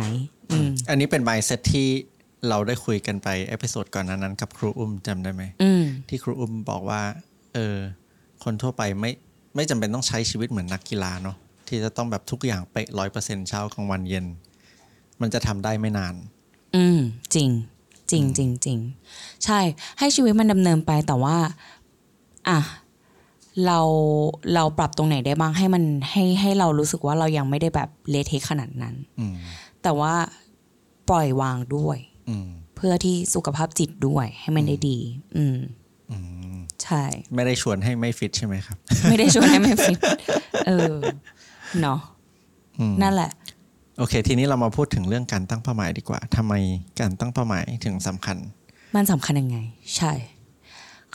[0.52, 1.88] อืมอันนี้เป็น mindset ที่
[2.50, 7.02] เราได้คุยกันไป episode ก่อนหน้านั้นกับครูอุ้มจำได้ไหมอืมที่ครูอุ้มบอกว่า
[7.54, 7.78] เออ
[8.44, 9.12] คนทั่วไปไม่
[9.56, 11.38] ไม่จำเป็นต้องใช้ชีวิตเหมือนนักกีฬาเนาะ
[11.70, 14.26] ที่จะต้องแบบทุกอย่างเป๊ะร้อยเปอร์เซ็นเช้ากลางวันเย็น
[15.22, 16.16] มันจะทำได้ไม่นาน
[16.76, 17.00] อืม
[17.36, 17.50] จริง
[18.12, 18.78] จริงจริงจริง
[19.46, 19.60] ใช่
[20.00, 21.38] ให้ชีวิตมันดำเนินไปแต่ว่า
[22.50, 22.60] อะ
[23.66, 23.80] เรา
[24.54, 29.36] เราปรับตรงไหนได้บ้างให้มันให้ให้เรารู้สึกว่าเรายังไม่ได้แบบเละเทะขนาดนั้นอืม
[29.84, 30.14] แต่ว่า
[31.10, 31.98] ปล่อยวางด้วย
[32.30, 34.98] อืมเพื่อที่สุขภาพจิตด้วยให้มันได้ดี
[35.36, 35.58] อืม
[36.12, 36.18] อื
[36.56, 37.04] มใช่
[37.36, 38.78] ไม่ได้ชวนให้ไม่ฟิตใช่ไหมครับ
[39.10, 40.00] ไม่ได้ชวนให้ไม่ฟิต
[40.68, 40.96] เออ
[41.82, 42.00] เนาะ
[42.80, 43.32] อืมนั่นแหละ
[43.98, 46.54] โอเค ทีนี้เรามาพูดถึงเรื่องการตั้งเป้าหมายดีกว่าทำไม
[47.00, 48.38] การตั้งเป้าหมายถึงสำคัญ
[48.96, 49.58] มันสำคัญยังไง
[49.98, 50.14] ใช่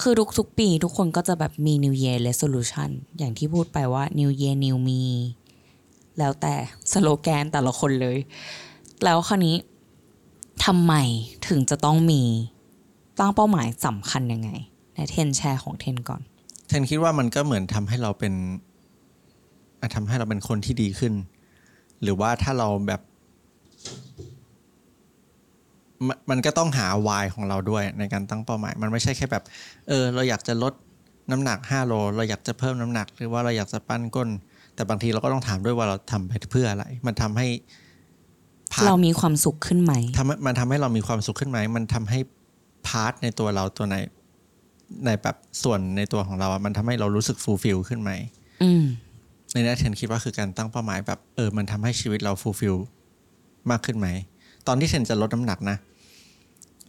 [0.01, 5.03] คือทุกทุกๆปีทุกคนก็จะแบบมี New Year Resolution อย่างที่พูดไปว่า New Year New Me
[6.19, 6.55] แล้วแต่
[6.93, 8.19] สโลแกนแต่ละคนเลย
[9.05, 9.57] แล้วคราวนี้
[10.65, 10.95] ทำไม
[11.49, 12.23] ถึงจะต้องมี
[13.19, 14.51] ตั้งเป้าหมายสำคัญยังไง
[14.95, 16.23] ในเทนแชร์ของเทนก่อน
[16.69, 18.74] เทนคิดว่ามันก็เหมือนทำให้เราเป็นอะ
[19.95, 21.13] ทำให้เราเป็นคนที่ดีขึ้น
[22.03, 23.01] หรือว่าถ้าเราแบบ
[26.07, 29.45] มนมันก็ต้องหาวายของเราด้วยในการตั้งเป้าหมาย มันไม่ใช่แค่แบบ
[29.89, 30.73] เออ เราอยากจะลด
[31.31, 34.29] น้ำหนักห้าโล เราอยากจะเพิ่มน้ำหนัก หรือว่าเราอยากจะปั้นก้น
[34.75, 37.47] แต่บางทีเราก็ต้องถามด้วยว่าเราทำไปเพื่ออะไร มันทำให้
[38.73, 42.19] พาร์ทเรามีความสุขขึ้นไหมทำให้มันทำให้เรามีความสุขขึ้นไหม มันทำให้
[42.87, 43.97] part ในตัวเราตัวไหน
[45.05, 48.11] ในแบบส่วนในตัวของเราอะมันทำให้เรารู้สึก fulfill ขึ้นไหม
[48.63, 48.85] อืม
[49.55, 52.77] ในนี้เทนคิดว่าคือการตั้งเป้าหมายแบบเออมันทำให้ชีวิตเรา fulfill
[53.71, 54.09] มากขึ้นไหม
[54.67, 55.77] ตอนที่เทนจะลดน้ำหนักนะ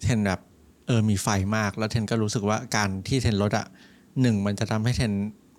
[0.04, 0.40] เทนแบบ
[0.88, 3.66] เออมีไฟมาก แล้วเทนก็รู้สึกว่าการที่เทนลดอะ
[4.22, 5.12] หนึ่งมันจะทำให้เทน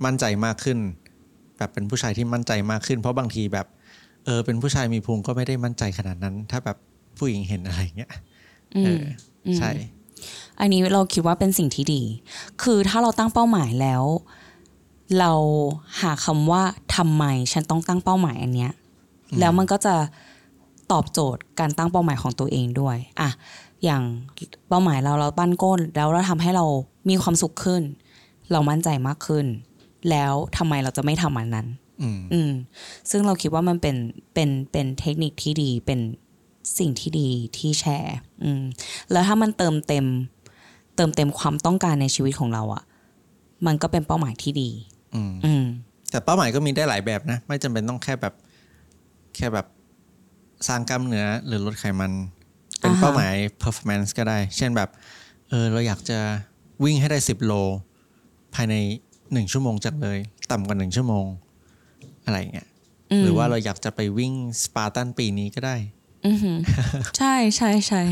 [0.04, 0.78] มั่นใจมากขึ้น
[1.58, 3.66] แบบเป็นผู้ชายที่มั่นใจมากขึ้น เพราะบางทีแบบ
[4.24, 6.76] เออเป็นผู้ชายมีพุงก็ไม่ได้มั่นใจขนาดนั้น ถ้าแบบ
[7.18, 8.10] ผู้หญิงเห็นอะไรเงี้ย
[8.76, 9.02] อืเอม
[9.46, 9.70] ออใช่
[10.60, 12.02] อันนี้เราคิดว่าเป็นสิ่งที่ดี
[12.62, 14.02] คือถ้าเราตั้งเป้าหมายแล้ว
[15.18, 15.32] เรา
[16.00, 16.62] หาคำว่า
[16.96, 18.72] ทำไมฉันต้องตั้งเป้าหมายอันเนี้ย
[19.40, 19.94] แล้วมันก็จะ
[20.92, 23.30] ตอบโจทย์การตั้งเป้าหมายของตัวเองด้วยอะ
[23.84, 24.02] อย่าง
[24.68, 26.64] เป้าหมายเราเราปั้นก้น แล้วเราทำให้เรา
[27.08, 27.82] มีความสุขขึ้น
[28.52, 29.46] เรามั่นใจมากขึ้น
[30.10, 31.66] แล้วทำไมเราจะไม่ทำอันนั้น
[32.02, 32.52] อืมอืม
[33.10, 33.96] ซึ่งเราคิดว่ามันเป็น
[34.34, 36.00] เป็นเป็นเทคนิคที่ดีเป็น
[36.78, 38.62] สิ่งที่ดีที่แชร์อืม
[39.10, 40.06] แล้วถ้ามันเติมเต็ม
[40.96, 42.82] เติมเต็มความต้องการในชีวิตของเราอะ่ะ
[43.66, 44.70] มันก็เป็นเป้าหมายที่ดี
[45.16, 45.64] อืมอืม
[46.10, 48.34] แต่เป้าหมายก็มีได้หลายแบบนะ ไม่จำเป็นต้องแค่แบบ
[49.36, 49.66] แค่แบบ
[50.68, 52.12] สร้างกล้ามเนื้อหรือลดไขมัน
[52.80, 54.88] เป็นอ่าฮะเป้าหมาย performance ก็ได้ เช่นแบบ
[55.48, 56.18] เออ เราอยากจะ
[56.84, 57.52] วิ่งให้ได้สิบโล
[58.54, 58.74] ภายใน
[59.32, 60.18] หนึ่งชั่วโมงจังเลย
[60.50, 61.26] ต่ำกว่าหนึ่งชั่วโมง
[62.24, 62.68] อะไรอย่างเงี้ย
[63.18, 65.76] มหรือว่าเราอยากจะไปวิ่งสปาร์ตันปีนี้ก็ได้
[66.26, 66.58] อือหือ
[67.18, 68.02] ใช่ใช่ใช่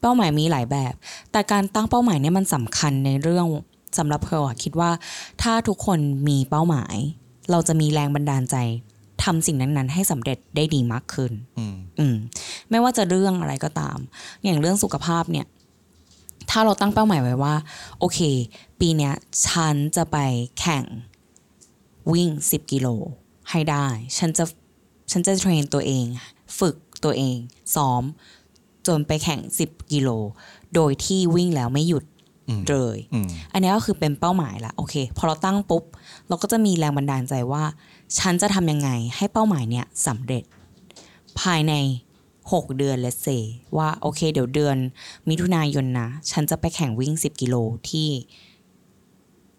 [0.00, 0.94] เป้าหมายมีหลายแบบ
[1.32, 3.46] แต่การตั้งเป้าหมายเนี่ยมันสำคัญในเรื่อง
[3.98, 4.90] สำหรับเพร์ลอะคิดว่า
[5.42, 6.96] ถ้าทุกคนมีเป้าหมาย
[7.50, 8.56] เราจะมีแรงบันดาลใจ
[9.24, 12.16] ทำสิ่งนั้น ๆ ให้สำเร็จได้ดีมากขึ้นอืมอืม
[12.70, 13.98] ไม่ว่าจะเรื่องอะไรก็ตาม
[14.44, 15.46] อย่างเรื่องสุขภาพเนี่ย
[16.50, 17.54] ถ้าเราตั้งเป้าหมายไว้ว่า
[17.98, 18.20] โอเค
[18.80, 19.14] ปีเนี้ย
[19.46, 20.16] ฉันจะไป
[20.60, 20.84] แข่ง
[22.12, 22.88] วิ่ง 10 กิโล
[23.50, 23.86] ให้ได้
[24.18, 24.44] ฉันจะ
[25.10, 26.04] ฉันจะเทรนตัวเอง
[26.58, 27.36] ฝึกตัวเอง
[27.74, 28.02] ซ้อม
[28.86, 30.08] จนไปแข่ง 10 กิโล
[30.74, 32.15] โดยที่วิ่งแล้วไม่หยุดอืม
[32.70, 35.84] เลยอืมอันนี้ก็คือเป็นเป้าหมายละโอเค พอเราตั้งปุ๊บ
[36.28, 37.64] เราก็จะมีแรงบันดาลใจว่า
[38.18, 40.44] ฉันจะทำยังไงให้เป้าหมายเนี้ยสำเร็จ
[41.40, 41.74] ภายใน
[42.26, 43.28] 6 เดือนเลเซ
[43.76, 44.76] ว่าโอเค เดี๋ยวเดือน
[45.28, 47.56] มิถุนายนนะ ฉันจะไปแข่งวิ่ง 10 กิโล
[47.88, 48.08] ที่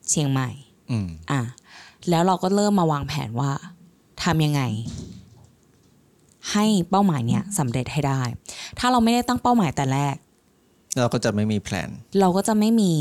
[0.10, 0.50] เชียงใหม่
[0.92, 1.42] อืมอะ
[2.10, 3.52] แล้วเราก็เริ่มมาวางแผนว่า
[4.24, 4.62] ทำยังไง
[6.52, 8.22] ให้เป้าหมายเนี้ยสำเร็จให้ได้
[8.80, 10.16] ถ้าเราไม่ได้ตั้งเป้าหมายแต่แรก
[11.00, 12.94] เราก็จะไม่มีแพลนเราก็จะไม่มี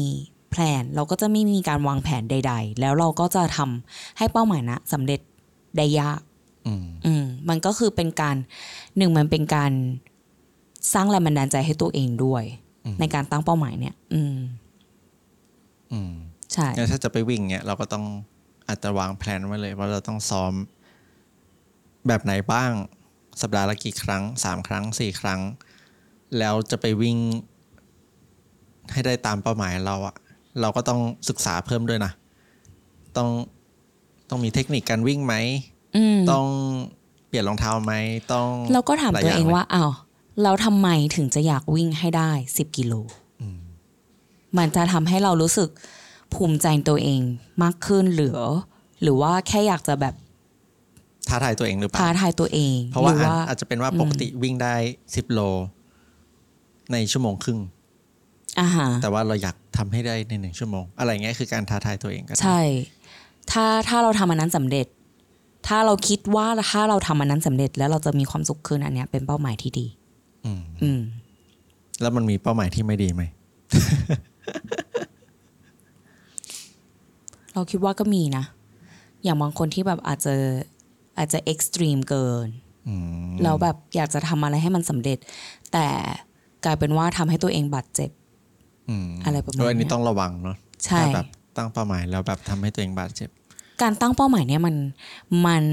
[0.50, 5.20] แผน เราก็จะไม่มีการวางแผนใด ๆ แล้วเราก็จะทำให้เป้าหมายนะสำเร็จ
[5.76, 6.20] ได้ยาก
[6.66, 8.37] อืมอืมมันก็คือเป็นการ
[8.96, 9.72] หนึ่งมันเป็นการ
[10.94, 12.44] สร้างแรงบันดาลใจให้ตัวเองด้วย
[13.00, 14.37] ในการตั้งเป้าหมายเนี่ย อืม
[15.92, 16.12] อืม
[16.52, 18.04] ใช่แล้วถ้าจะไปวิ่งเนี่ยเราก็ต้อง
[18.68, 20.52] อาจจะวางแผนไว้เลย ว่าเราต้องซ้อม
[22.06, 22.72] แบบไหนบ้าง
[23.40, 25.40] สัปดาห์ละกี่ครั้งสามครั้งสี่ครั้ง
[26.38, 27.16] แล้วจะไปวิ่ง
[28.92, 30.14] ให้ได้ตามเป้าหมายเราอะ
[30.61, 32.12] เราก็ต้องศึกษาเพิ่มด้วยนะ
[33.16, 33.29] ต้อง
[34.29, 35.35] ต้องมีเทคนิคการวิ่งไหม
[35.96, 36.46] อืมต้อง
[37.29, 37.94] เปลี่ยนรองเท้าไหม
[38.33, 39.92] ต้องเราก็ถามหลยตัวย่เองลยว่าอ้าว
[40.42, 42.94] เราทำไมถึงจะอยากวิ่งให้ได้สิบกิโล
[43.40, 43.59] อืม
[44.57, 45.68] มันจะทำให้เรารู้สึก
[46.35, 47.20] ภูมิใจในตัวเอง
[47.62, 48.38] มากขึ้นหรือ
[49.03, 50.14] หรือว่าแค่อยากจะแบบ
[51.29, 54.75] ท้าทายตัวเองหรือเปล่าท้าทายตัวเอง เพราะว่าหรืออาจว่าอาจจะเป็นว่าปกติวิ่งได้
[55.14, 55.40] สิบโล
[56.92, 57.76] ในชั่วโมงครึ่งอาหาร
[59.03, 62.61] แต่ว่าเราอยากทำให้ได้ในหนึ่งชั่วโมง อะไรเงี้ยคือการท้าทายตัวเองก็ได้ใช่
[63.51, 64.87] ถ้าถ้าเราทำอันนั้นสำเร็จ
[65.66, 69.87] ถ้าเราคิดว่าถ้าเราทำอันนั้นสำเร็จ แล้วเราจะมีความสุขขึ้นอันเนี้ยเป็นเป้าหมายที่ดี
[70.45, 71.01] อืมอืม
[72.01, 73.23] แล้วมันมีเป้าหมายที่ไม่ดีไหม
[77.53, 78.45] เราคิดว่าก็มีนะ
[79.25, 80.35] อย่างบางคนที่แบบอาจจะ
[81.19, 82.49] อาจจะเอ็กซ์ตรีมเกิน
[82.88, 82.95] อื
[83.29, 85.19] มแล้วแบบอยากจะทำอะไรให้มันสำเร็จ
[85.73, 85.87] แต่
[86.64, 88.11] กลายเป็นว่าทำให้ตัวเองบาดเจ็บ
[88.88, 93.29] อืมอะไรประมาณเอออันนี้เนี้ยต้องระวังเนาะใช่ถ้าแบบตั้งเป้าหมายแล้วแบบทำให้ตัวเองบาดเจ็บ
[93.83, 94.75] การตั้งเป้าหมายเนี่ยมัน
[95.46, 95.64] มัน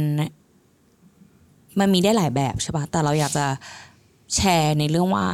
[1.79, 3.45] มันมีได้หลายแบบใช่ปะแต่เราอยากจะ
[4.35, 5.27] แชร์ในเรื่องว่า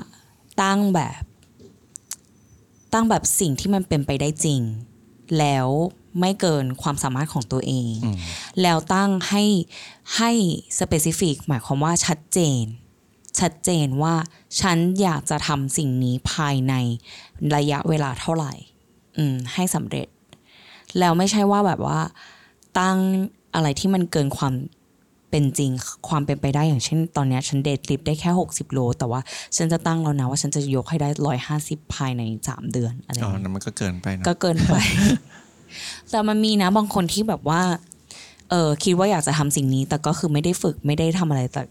[0.62, 1.22] ตั้งแบบ
[2.94, 4.62] ตั้งแบบสิ่งที่มันเป็นไปได้จริง
[5.39, 5.68] แล้ว
[6.20, 8.18] ไม่เกินความสามารถของตัวเองอืม
[8.62, 9.44] แล้วตั้งให้
[10.18, 10.32] ให้
[10.80, 12.63] specific หมายความว่าชัดเจน
[13.39, 14.13] ชัดเจนว่า
[14.62, 16.74] ฉันอยากจะทำสิ่งนี้ภายใน
[17.56, 18.54] ระยะเวลาเท่าไหร่
[19.18, 20.08] อืม ให้สำเร็จ
[21.00, 22.00] แล้วไม่ใช่ว่าแบบว่า
[22.80, 22.98] ตั้ง
[23.56, 24.54] อะไรที่มันเกินความ
[25.30, 25.72] เป็นจริง
[26.08, 29.22] ความเป็นไปได้อย่างเช่น ตอนเนี้ยฉัน deadlift ได้แค่ 60 โล แต่ว่า
[29.56, 31.10] ฉันจะตั้งแล้วนะว่าฉันจะยกให้ได้
[31.52, 34.76] 150 ภายใน 3 เดือนอะไรออ๋อย่างเงี้ยนั้นมันก็เกินไปนะก็เกินไป
[36.10, 37.62] แต่มันมีนะบางคนที่แบบว่า
[38.50, 41.62] เออคิดว่าอยากจะทำสิ่งนี้ แต่ก็คือไม่ได้ฝึกไม่ได้ทำอะไรแต่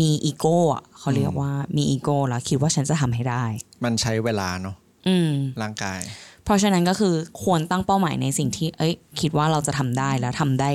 [0.00, 3.44] มีอีโก้อะเขาเรียกว่ามีอีโก้แล้วคิดว่าฉันจะทำให้ได้
[3.84, 4.76] มันใช้เวลาเนาะ
[5.08, 5.30] อืม
[5.62, 6.00] ร่างกาย
[6.44, 10.70] เพราะฉะนั้นก็คือควรตั้งเป้าหมายในสิ่งที่ เอ้ย คิดว่าเราจะทำได้แล้วทำได้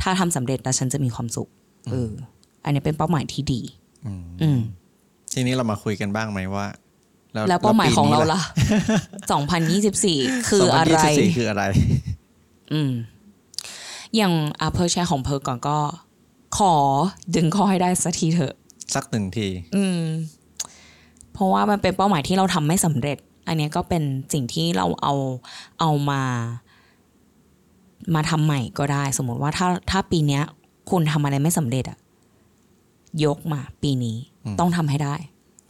[0.00, 1.48] ถ้าทำสำเร็จแล้วฉันจะมีความสุข
[1.90, 2.10] เออ
[2.64, 3.60] อันนี้เป็นเป้าหมายที่ดี
[4.06, 4.60] อืมอืม
[5.32, 6.66] ทีนี้เรามาคุยกันบ้างไหมว่า
[7.48, 8.42] แล้วเป้าหมายของเราปีนี้ล่ะ
[9.64, 11.64] 2024คืออะไร2024คืออะไร
[12.72, 12.92] อืม
[14.16, 15.76] อย่างอาเพอร์แชร์ของเพอก่อนก็
[16.56, 16.74] ขอ
[17.36, 18.54] ดึงข้อให้ได้สักทีเถอะ
[18.94, 20.02] สักหนึ่งที อืม
[21.32, 25.14] เพราะว่ามันเป็นเป้าหมายที่เราทำไม่สำเร็จ อันเนี้ยก็เป็นสิ่งที่เราเอา
[25.80, 26.22] เอามา
[28.14, 30.42] มาทำใหม่ก็ได้ สมมติว่าถ้าถ้าปีเนี้ย
[30.90, 31.98] คุณทำอะไรไม่สำเร็จอะ
[33.24, 35.14] ยกมาปีนี้อืมต้องทำให้ได้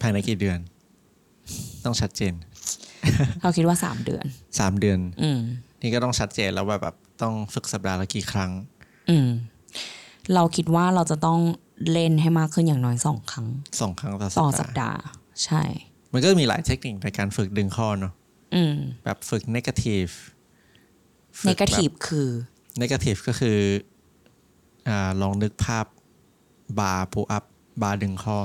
[0.00, 0.58] ภายในกี่เดือน
[1.84, 2.34] ต้องชัดเจน
[3.42, 4.24] เราคิดว่าสามเดือน
[4.58, 5.38] สามเดือน อืม
[5.82, 8.50] นี่ก็ต้องชัดเจนแล้วว่าแบบต้องฝึกสัปดาห์ละกี่ครั้ง
[9.10, 9.28] อืม
[10.34, 11.40] เราคิดว่าเราจะต้อง
[11.92, 13.46] เล่นให้มากขึ้นอย่างน้อยสองครั้ง
[13.80, 15.02] สองครั้งต่อต่อสัสัปปดาห์ดาห์
[15.44, 15.62] ใช่
[16.12, 18.12] มันก็มีหลายเทคนิคในการฝึกดึงข้อเนาะ
[18.54, 20.12] อืมแบบฝึก negative
[21.46, 22.28] ในกาทีฟคือ
[22.80, 23.58] negative ก็คือ
[24.88, 25.86] อ่าลองนึกภาพ
[26.78, 28.36] บาร์ pull-up bar ดึงข้อ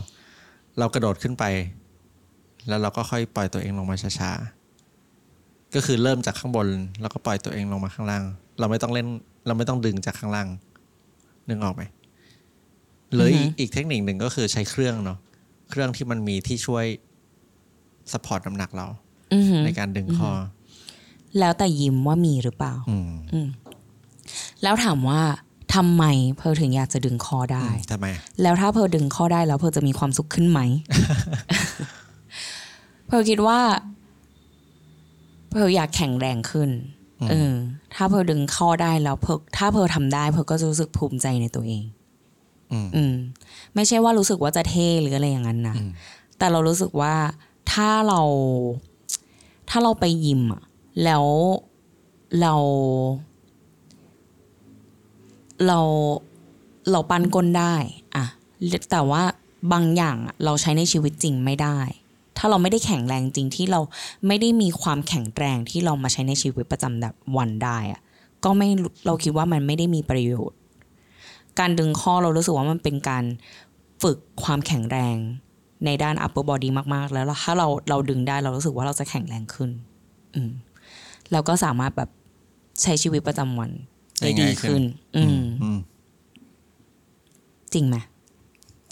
[0.79, 1.43] เรากระโดดขึ้นไป
[2.67, 6.67] แล้วเราก็ค่อยปล่อยตัวเองลงมาช้าๆก็คือเริ่มจากข้างบน
[7.01, 8.23] แล้วก็ปล่อยตัวเองลงมาข้างล่าง
[8.59, 9.07] เราไม่ต้องเล่น
[9.47, 10.47] เราไม่ต้องดึงจากข้างล่าง
[11.49, 11.83] นึกออกไหม
[13.13, 15.17] หรืออีกอีกเทคนิคหนึ่งก็คือใช้เครื่องเนาะ
[15.69, 16.85] เครื่องที่มันมีที่ช่วย
[18.11, 18.87] support น้ำหนักเรา
[19.33, 20.31] อือหือในการดึงข้อ
[21.39, 23.47] แล้วแต่ยิมว่ามีหรือเปล่าอืมอืม
[24.63, 25.21] แล้วถามว่า
[25.75, 26.03] ทำไม
[26.37, 30.59] เพอถึงอยากจะดึงคอได้ทำไมอะแล้วถ้าเพอดึงข้อได้แล้วเพอจะมีความสุขขึ้นไหม
[33.07, 33.59] เพอคิดว่า
[35.51, 36.69] เพออยากแข็งแรงขึ้น
[37.29, 37.53] เออ
[37.95, 41.83] ถ้าเพอดึงข้อได้แล้วเพอถ้าเพอทำได้เพอก็จะรู้สึกภูมิใจในตัวเอง
[42.71, 43.13] อืมอืม
[43.75, 45.89] ไม่ใช่ว่ารู้สึกว่าจะเท่หรืออะไรอย่างนั้นนะอืม
[46.37, 47.13] แต่เรารู้สึกว่า
[47.71, 48.21] ถ้าเรา
[49.69, 50.63] ถ้าเราไปยิมอะ
[51.03, 51.25] แล้ว
[52.41, 52.53] เรา
[55.67, 55.79] เรา
[56.91, 57.75] เราปั้นก้นได้
[58.15, 58.25] อะ
[58.91, 59.23] แต่ว่า
[59.73, 61.79] บางอย่างอะเราใช้ในชีวิตจริงไม่ได้
[62.37, 63.81] ถ้าเราไม่ได้แข็งแรงจริงที่เรา
[64.27, 68.01] ไม่ได้มีความแข็งแรงที่เรามาใช้ในชีวิตประจำแบบวันได้อะ
[68.43, 68.69] ก็ไม่
[69.05, 70.59] เราคิดว่ามันไม่ได้มีประโยชน์
[71.59, 73.23] การดึงข้อเรารู้สึกว่ามันเป็นการ
[74.03, 75.17] ฝึกความแข็งแรง
[75.85, 79.69] ในด้าน upper body มาก ๆ แล้วถ้าเราเราดึงได้เรารู้สึกว่าเราจะแข็งแรงขึ้น
[80.35, 80.51] อืม
[81.31, 82.09] แล้วก็สามารถแบบ
[82.81, 83.71] ใช้ชีวิตประจำวัน
[84.21, 84.81] ได้ดีขึ้น
[85.15, 85.79] อืมอืม
[87.73, 87.97] จริงไหม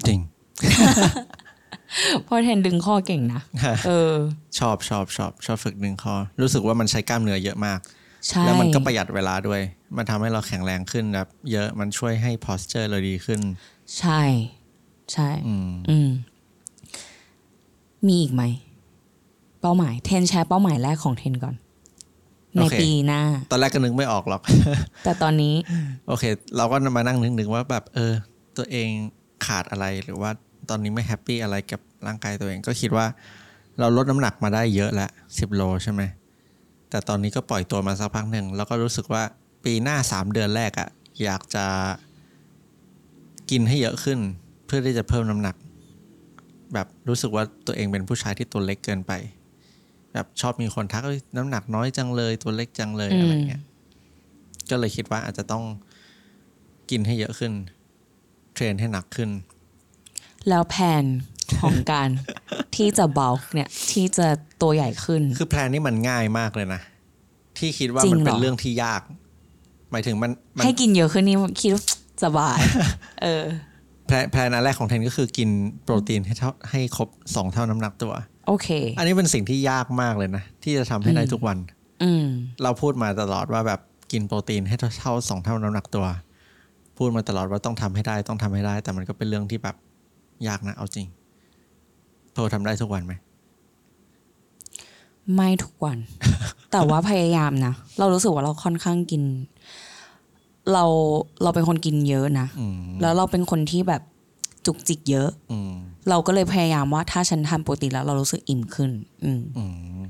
[0.08, 0.20] จริง
[0.60, 3.42] เพราะเทนดึงข้อเก่งนะ
[3.88, 4.16] เออ
[4.60, 7.80] ชอบชอบชอบชอบฝึกดึงคอรู้สึกว่ามันใช้กล้ามเนื้อเยอะมาก
[8.28, 9.62] ใช่แล้วมันก็ประหยัดเวลาด้วย
[9.98, 13.40] มันทำให้เราแข็งแรงขึ้นแบบเยอะมันช่วยให้ posture เราดีขึ้น
[14.00, 14.22] ใช่
[15.14, 16.10] ใช่อืมอืม
[18.08, 18.44] มีอีกไหม
[19.62, 21.56] เป้าหมายเทนแชร์เป้าหมายแรกของเทนก่อน
[22.54, 24.42] ในโอเคปีหน้า ตอนแรกก็นึกไม่ออกหรอก
[25.04, 25.56] แต่ตอนนี้
[26.08, 26.24] โอเค
[26.58, 28.14] เราก็มานั่งนึกนึกว่าแบบ เออ
[28.58, 28.90] ตัวเอง
[29.46, 30.32] ขาดอะไรหรือว่า
[30.70, 33.06] ตอนนี้ไม่แฮปปี้อะไรกับร่างกายตัวเอง ก็คิดว่า
[33.80, 36.02] เราลดน้ำหนักมาได้เยอะแล้วสิบโลใช่ไหม
[36.90, 39.24] แต่ตอนนี้ก็ปล่อยตัวมาสักพักหนึ่งแล้วก็รู้สึกว่า
[39.64, 40.90] ปีหน้าสามเดือนแรกอะ
[41.24, 41.66] อยากจะ
[43.52, 44.20] กินให้เยอะขึ้น
[44.66, 45.56] เพื่อที่จะเพิ่มน้ำหนัก
[46.74, 49.12] แบบรู้สึกว่าตัวเองเป็นผู้ชายที่ตัวเล็กเกินไป
[50.14, 53.64] แบบชอบมีคนทักเอ้ยน้ำหนักน้อยจังเลยตัวเล็กจังเลยอืมอะไรเงี้ย
[54.70, 55.64] ก็เลยคิดว่าอาจจะต้อง
[56.90, 57.54] กินให้เยอะขึ้น
[58.54, 59.30] เทรนให้หนักขึ้น
[60.50, 61.04] แล้วแผน
[61.62, 62.10] ของการ
[62.76, 64.28] ที่จะเบาเนี่ยที่จะ
[64.62, 66.82] ตัวใหญ่ขึ้น คือแพลนนี่มันง่ายมากเลยนะ
[67.58, 69.02] ที่คิดว่าจริงมันเป็นเหรอ เรื่องที่ยาก
[69.92, 71.84] หมายถึงมันมันให้กินเยอะขึ้นนี่คิดว่า
[72.24, 72.60] สบาย
[73.24, 73.44] เออ
[74.08, 75.50] plan plan อันแรกของเทนก็คือกิน
[75.84, 78.14] โปรตีนให้เท่าให้ครบสองเท่าน้ำหนักตัว
[78.48, 81.58] โอเค อันนี้เป็นสิ่งที่ยากมากเลยนะ ที่จะทำให้ได้ทุกวัน
[82.04, 82.26] อืม
[82.64, 83.80] เราพูดมาตลอดว่าแบบ
[84.12, 86.06] กินโปรตีนให้เท่าเท่าสองเท่าน้ำหนักตัว
[86.98, 89.76] พูดมาตลอดว่าต้องทำให้ได้ต้องทำให้ได้ แต่มันก็เป็นเรื่องที่แบบ
[90.48, 91.08] ยากนะเอาจริง
[92.34, 93.14] โทรทำได้ทุกวันไหม
[95.36, 95.98] ไม่ทุกวัน
[96.72, 99.24] แต่ว่าพยายามนะ เรารู้สึกว่าเราค่อนข้างกิน
[100.74, 100.86] เรา
[101.44, 104.02] เราเป็นคนกินเยอะนะอืมแล้วเราเป็นคนที่แบบ
[104.66, 105.72] จุกจิกเยอะอืม
[106.10, 108.92] เราก็เลยพยายามว่าถ้าฉันทานโปรตีนแล้วเรารู้สึกอิ่มขึ้น
[109.24, 109.64] อืมอื
[110.00, 110.02] ม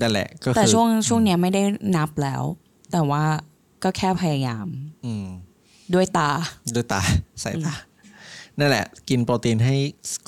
[0.00, 1.62] นั่นแหละก็แต่คือช่วงช่วงเนี้ยไม่ได้
[1.96, 2.42] นับแล้ว
[2.92, 3.22] แต่ว่า
[3.82, 4.66] ก็แค่พยายาม
[5.06, 5.26] อืม
[5.94, 6.30] ด้วยตา
[6.74, 7.00] ด้วยตา
[7.42, 7.74] สายตา
[8.58, 9.76] นั่นแหละ กินโปรตีนให้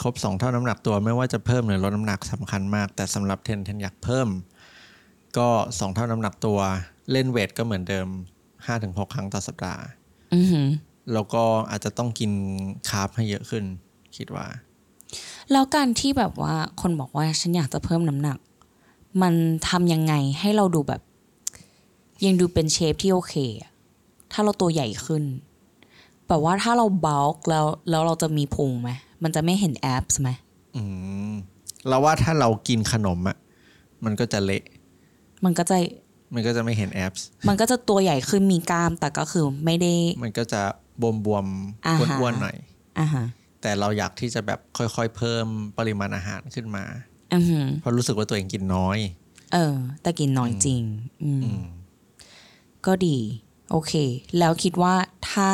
[0.03, 4.29] ครบสองเท่าน้ำหนักตัวไม่ว่าจะเพิ่มหรือลดน้ำหนักสำคัญมาก แต่สำหรับเทนเทนอยากเพิ่ม
[5.39, 6.59] ก็สองเท่าน้ำหนักตัว
[7.13, 8.09] เล่นเวทก็เหมือนเดิม
[8.67, 9.83] ห้าถึงหกครั้งต่อสัปดาห์
[10.35, 10.69] อือหือ
[11.13, 12.33] แล้วก็อาจจะต้องกิน
[12.89, 13.65] คาร์บให้เยอะขึ้น
[14.17, 14.47] คิดว่า
[15.53, 18.39] แล้วการที่แบบว่าคนบอกว่าฉันอยากจะเพิ่มน้ำหนัก
[19.23, 19.35] มัน
[19.69, 21.03] ทำยังไงให้เราดูแบบ
[22.27, 23.73] ยังดูเป็นเชฟที่โอเคอะ
[24.33, 25.23] ถ้าเราตัวใหญ่ขึ้น
[26.29, 28.91] แบบว่าถ้าเราบ u ลแล้วแล้วเราจะมีพุงไหม
[29.23, 30.31] มันจะไม่เห็นแอปไหม
[30.77, 30.83] อื
[31.31, 31.33] ม
[31.89, 33.37] เราว่าถ้าเรากินขนมอะ
[34.05, 34.65] มันก็จะเละ
[35.45, 35.77] มันก็จะ
[36.35, 40.63] มันก็จะไม่เห็นแอปส์มันก็จะตัวใหญ่ขึ้นมีกล้ามแต่ก็คือไม่ได้ มันก็จะ
[41.01, 42.57] บวมบวมๆอ่าฮะอ้วนๆหน่อย
[42.99, 43.25] อ่าฮะ
[43.63, 45.47] แต่เราอยากที่จะแบบค่อยๆ เพิ่ม
[45.79, 46.85] ปริมาณอาหารขึ้นมา
[47.35, 48.99] อือหือเพราะรู้สึกว่าตัวเองกินน้อย
[49.55, 50.83] เออ แต่กินน้อยจริง
[51.23, 51.65] อืมอืม
[52.87, 53.19] ก็ดี
[53.71, 53.93] โอเค
[54.39, 54.95] แล้วคิดว่า
[55.31, 55.49] ถ้า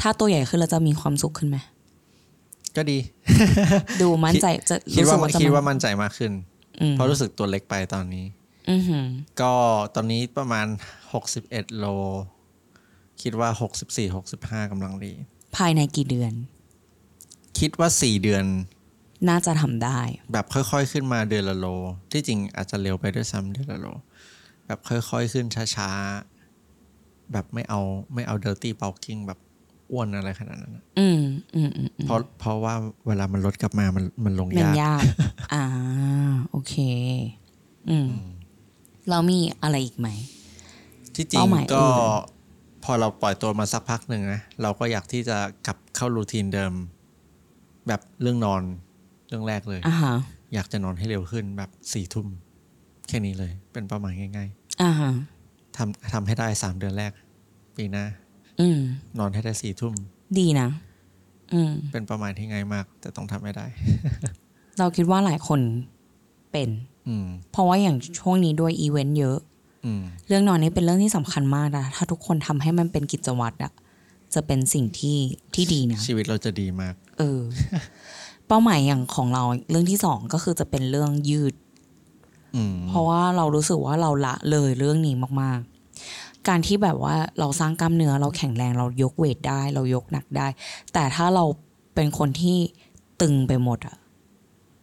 [0.00, 1.58] ถ้าตัวใหญ่ขึ้นเราจะมีความสุขขึ้นไหม
[2.76, 2.98] ก็ดี
[4.00, 6.32] ดูมั่นใจจะคิดรู้สึว่ากว่าจะคิดว่ามั่นใจมากขึ้น
[6.80, 8.26] อืมเพราะรู้สึกตัวเล็กไปตอนนี้
[8.70, 9.06] อือหือ
[9.40, 9.54] ก็
[9.94, 10.66] ตอนนี้ประมาณ
[11.22, 11.86] 61โล
[13.22, 13.48] คิดว่า
[13.88, 15.12] 64 65กำลังดี
[15.56, 16.32] ภายในกี่เดือน
[17.58, 18.44] คิดว่า4เดือน
[19.28, 20.00] น่าจะทำได้
[20.32, 21.66] แบบค่อยๆขึ้นมาเดือนละโล
[22.12, 23.86] ที่จริงอาจจะเร็วไปด้วยซ้ำเดือนละโล
[24.66, 26.31] แบบค่อยๆขึ้นช้าๆ
[27.32, 27.80] แบบไม่เอา
[28.14, 29.38] ไม่เอา dirty bulking แบบ
[29.92, 31.20] อ้วนอะไรขนาดนั้นนะอืม
[31.54, 32.74] อืมอืมอืมเพราะเพราะว่า
[33.06, 35.02] เวลามันลดกลับมามันมันลงมันยากยาก
[35.54, 35.64] อ่า
[36.50, 36.74] โอเค
[37.90, 38.08] อืม
[39.10, 40.08] เรามีอะไรอีกไหม
[41.14, 42.00] ที่จริงเป้าหมายก็อื่น
[42.84, 46.72] พอเราปล่อยตัวมาสักพักหนึ่งนะ เราก็อยากที่จะกลับเข้ารูทีนเดิม
[47.88, 48.62] แบบเรื่องนอน
[49.28, 50.14] เรื่องแรกเลยอ่าฮะ
[50.54, 52.26] อยากจะนอนให้เร็วขึ้นแบบสี่ทุ่ม
[53.08, 54.48] แค่นี้เลย เป็นเป้าหมายง่าย
[54.82, 55.31] อ่าฮะๆ
[55.76, 57.12] ทำทำให้ได้สามเดือนแรก
[57.76, 58.04] ปีหน้า
[58.60, 58.78] อืม
[59.18, 59.94] นอนให้ได้สี่ทุ่ม
[60.38, 60.68] ดีนะ
[61.52, 63.66] อืม เป็นเป้าหมายที่ง่ายมาก แต่ต้องทำให้ได้
[64.78, 65.60] เราคิดว่าหลายคน
[66.52, 66.68] เป็น
[67.08, 69.38] อืม เพราะว่าอย่างช่วงนี้ด้วยอีเวนต์เยอะ
[69.84, 73.72] อืม เรื่องนอนนี่เป็นเรื่องที่สำคัญมากนะถ้าทุกคนทำให้มันเป็นกิจวัตรอะ
[74.34, 75.18] จะเป็นสิ่งที่
[75.54, 77.40] ที่ดีนะ ชีวิตเราจะดีมาก เออ
[78.48, 81.61] เป้าหมายอย่างของเราเรื่องที่สองก็คือจะเป็นเรื่องยืดอืม
[82.88, 90.46] เพราะว่าเรารู้สึกว่าเราละเลยเรื่องนี้มากๆ การที่แบบว่าเราสร้างกล้ามเนื้อเราแข็งแรงเรายกเวทได้ เรายกหนักได้
[90.92, 91.44] แต่ถ้าเรา
[91.94, 92.58] เป็นคนที่
[93.20, 93.96] ตึงไปหมดอะ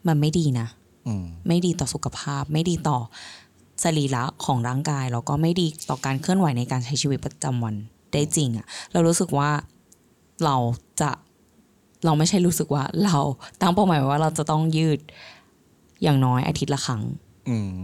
[0.07, 0.67] มันไม่ดีนะ
[1.07, 2.97] อืมไม่ดีต่อสุขภาพ ไม่ดีต่อ
[3.83, 7.75] สรีระของร่างกายแล้วก็ไม่ดีต่อการเคลื่อนไหวในการใช้ชีวิตประจำวัน
[8.13, 9.49] ได้จริงอะเรารู้สึกว่า
[10.45, 10.55] เรา
[11.01, 11.09] จะ
[12.05, 13.17] เราไม่ใช่รู้สึกว่าเรา
[13.61, 14.99] ตั้งเป้าหมายไว้ว่าเราจะต้องยืด
[16.03, 17.28] อย่างน้อยอาทิตย์ละครั้งอืม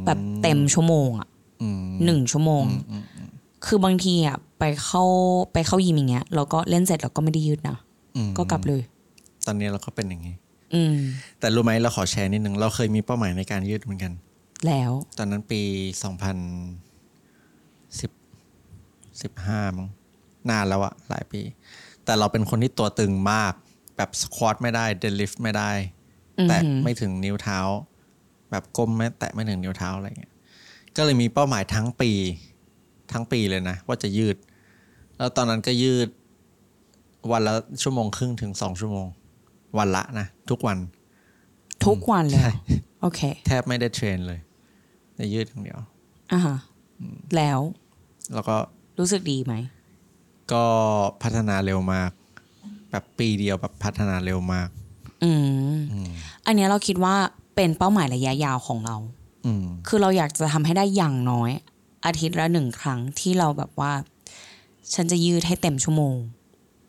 [0.05, 1.27] แบบเต็มชั่วโมงอะ
[1.61, 3.29] อืมหนึ่งชั่วโมงอืมอืม
[3.65, 5.03] คือบางทีอะไปเข้า
[5.53, 7.77] ไปเข้ายิมอย่างเงี้ยแล้วก็เล่นเสร็จแล้วก็ไม่ได้ยืดนะ
[8.15, 8.81] อืมก็กลับเลย
[9.45, 10.35] ตอนนี้เราก็เป็นอย่างนี้
[10.73, 10.95] อืม
[11.39, 14.13] แต่รู้ไหมเราขอแชร์นิดนึงเราเคยมีเป้าหมายในการยืดเหมือนกัน
[14.67, 15.61] แล้ว ตอนนั้นปี
[16.03, 16.37] สองพัน
[17.99, 18.11] สิบ
[19.21, 19.87] สิบห้ามั้ง
[20.49, 21.41] นานแล้วอะหลายปี
[22.05, 23.53] แต่เราเป็นคนที่ตัวตึงมาก
[23.97, 25.71] แบบสควอตไม่ได้เดลิฟไม่ได้
[26.39, 27.59] อือแตะหือไม่ถึงนิ้วเท้า
[28.55, 30.33] แบบก้มไม่แตะไม่ถึงนิ้วเท้าอะไรเงี้ย
[30.95, 32.11] ก็เลยมีเป้าหมายทั้งปี
[33.11, 34.37] ทั้งปีเลยนะ ว่าจะยืด
[35.17, 36.09] แล้วตอนนั้นก็ยืด
[37.31, 39.07] วันละชั่วโมงครึ่งถึงสองชั่วโมง
[39.77, 40.77] วันละนะ ทุกวัน
[41.85, 42.55] ทุกวันเลยใช่เหรอ
[43.01, 44.39] โอเค แทบไม่ได้เทรนเลย
[45.15, 45.79] แต่ยืดอย่างเดียว
[46.31, 46.57] อ่าฮะ
[47.35, 47.59] แล้ว
[48.33, 48.55] แล้วก็
[48.99, 49.53] รู้สึกดีไหม
[50.53, 50.65] ก็
[51.23, 52.11] พัฒนาเร็วมาก
[52.91, 54.69] แบบปีเดียวแบบพัฒนาเร็วมาก
[55.23, 55.31] อื
[55.73, 56.11] มอืม
[56.45, 57.15] อันเนี้ยเราคิดว่า
[57.55, 58.97] เป็นเป้าหมายระยะยาวของเรา
[59.45, 61.51] อืมคือเราอยากจะทำให้ได้อย่างน้อย
[62.05, 63.91] อาทิตย์ละหนึ่งครั้งที่เราแบบว่า
[64.93, 66.15] ฉันจะยืดให้เต็มชั่วโมง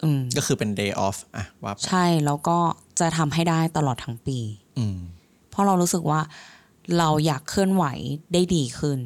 [0.02, 2.59] อืมก็คือเป็น day off อะว่าไปใช่แล้วก็
[3.00, 4.38] จะทำให้ได้ตลอดทั้งปี
[4.79, 4.98] อืม
[5.50, 6.20] เพราะเรารู้สึกว่า
[6.98, 7.85] เราอยากเคลื่อนไหว
[8.33, 8.98] ได้ดีขึ้น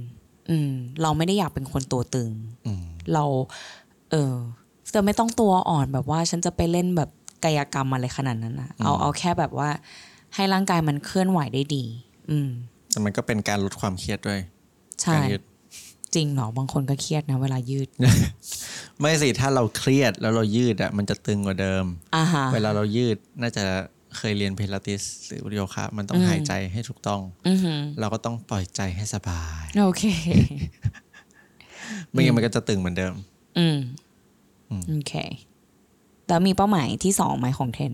[0.51, 0.71] อืม
[1.03, 2.31] เราไม่ได้อยากเป็นคนตัวตึง
[2.67, 3.25] อืมเรา
[4.11, 4.35] เออ
[4.95, 7.11] จะไม่ต้องตัวอ่อนแบบว่า ฉันจะไปเล่นแบบ
[7.45, 9.71] กายกรรมอะไรขนาดนั้นนะเอาเอาแค่แบบว่า
[10.35, 11.85] ให้ร่างกายมันเคลื่อนไหวได้ดี
[12.31, 12.51] อืม
[12.91, 14.41] แต่มันก็เป็นการลดความเครียดด้วย
[15.03, 15.43] ใช่การยืด
[16.15, 17.89] จริงเหรอบางคนก็เครียดนะเวลายืด
[19.01, 21.85] ไม่สิถ้าเราเครียดแล้วเรายืดอะมันจะตึงกว่าเดิม
[22.17, 23.65] อ่าฮะเวลาเรายืดน่าจะ
[24.17, 30.05] เคยเรียนพิลาติสหรือโยคะมันต้องหายใจให้ถูกต้องอือหือเราก็ต้องปล่อยใจให้สบายโอเค
[32.11, 33.15] ไม่งั้นมันก็จะตึงเหมือนเดิม
[33.59, 33.79] อืม
[34.71, 35.15] อืมโอเค
[36.29, 37.93] แล้วมีเป้าหมายที่สองไหมของเทน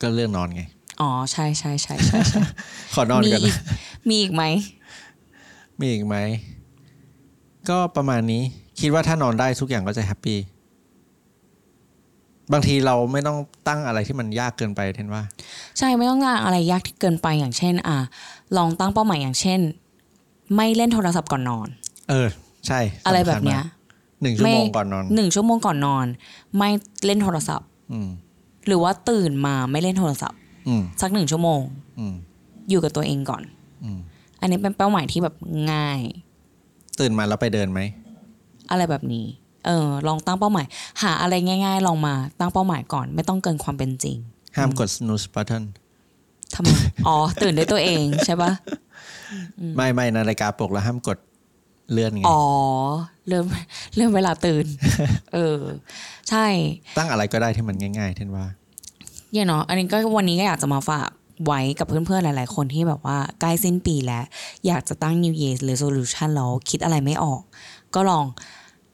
[0.00, 0.62] ก็เรื่องนอนไง
[1.00, 2.40] อ๋อใช่ใช่ใช่ใช่ใช่
[2.94, 3.56] ขอนอนมีกันอีนะก
[4.08, 4.42] มีอีกไหม
[5.80, 6.16] มีอีกไหม
[7.68, 8.42] ก็ประมาณนี้
[8.80, 10.38] คิดว่าถ้านอนได้ทุกอย่างก็จะ happy
[12.52, 15.22] บางทีเราไม่ต้องตั้งอะไรที่มันยากเกินไปเทนว่า
[15.78, 17.98] ใช่ไม่ต้องการอะไรยากที่เกินไปอย่างเช่น อะ
[18.56, 19.60] ลองตั้งเป้าหมายอย่างเช่น
[20.56, 21.68] ไม่เล่นโทรศัพท์ก่อนนอน
[22.10, 22.28] เออ
[22.66, 23.66] ใช่ อะไรสำคัญแบบเนี้ยมาก
[24.22, 26.06] หนึ่งชั่วโมงไม่ก่อนนอนหนึ่งชั่วโมงก่อนนอน
[26.56, 26.68] ไม่
[27.04, 28.08] เล่นโทรศัพท์อืม
[28.66, 30.39] หรือว่าตื่นมาไม่เล่นโทรศัพท์อืม
[31.00, 31.60] สักหนึ่งชั่วโมง
[31.98, 32.14] อืม
[32.70, 33.42] อยู่กับตัวเองก่อน
[33.84, 33.98] อืม
[34.40, 35.34] อันนี้เป็นเป้าหมายที่แบบ
[35.72, 36.00] ง่าย
[37.00, 37.80] ตื่นมาแล้วไปเดินไหม
[38.70, 39.24] อะไรแบบนี้
[39.66, 40.66] เออ ลองตั้งเป้าหมาย
[41.02, 44.16] หาอะไรง่าย ๆ ลองมาตั้งเป้าหมายก่อน ไม่ต้องเกินความเป็นจริง
[44.56, 45.64] ห้ามกด snooze button
[46.54, 46.70] ทำไม
[47.06, 48.52] อ๋อ ตื่นด้วยตัวเองใช่ปะ
[49.76, 51.18] ไม่ไม่นาฬิกาปลุกแล้วห้ามกด
[51.92, 52.42] เลื่อนไง อ๋อ
[53.28, 53.44] เริ่ม
[53.96, 54.66] เริ่มเวลาตื่น
[55.32, 55.58] เออ
[56.28, 56.46] ใช่
[56.98, 58.44] ตั้งอะไรก็ได้ที่มันง่ายๆเท่นว่า
[59.32, 61.08] เนี่ยเนาะอันนี้ก็วันนี้ก็อยากจะมาฝาก
[61.46, 64.24] ไว้กับเพื่อนๆ หลายๆ คนที่แบบว่าใกล้สิ้นปีแล้ว
[64.66, 67.40] อยากจะตั้ง New Year Resolution แล้วคิดอะไรไม่ออก
[67.94, 68.24] ก็ลอง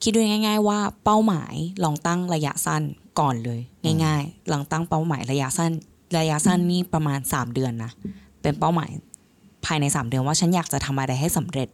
[0.03, 2.81] คิดดูง่าย ๆ ว่าเป้าหมายลองตั้งระยะสั้น
[3.19, 3.59] ก่อนเลย
[4.03, 5.71] ง่าย ๆ ลองตั้งเป้าหมายระยะสั้น
[6.17, 7.91] ระยะสั้นนี่ประมาณ 3 เดือนนะ
[8.41, 8.91] เป็นเป้าหมาย
[9.65, 11.69] ภายใน 3 เดือนว่าฉันอยากจะทำอะไรให้สำเร็จ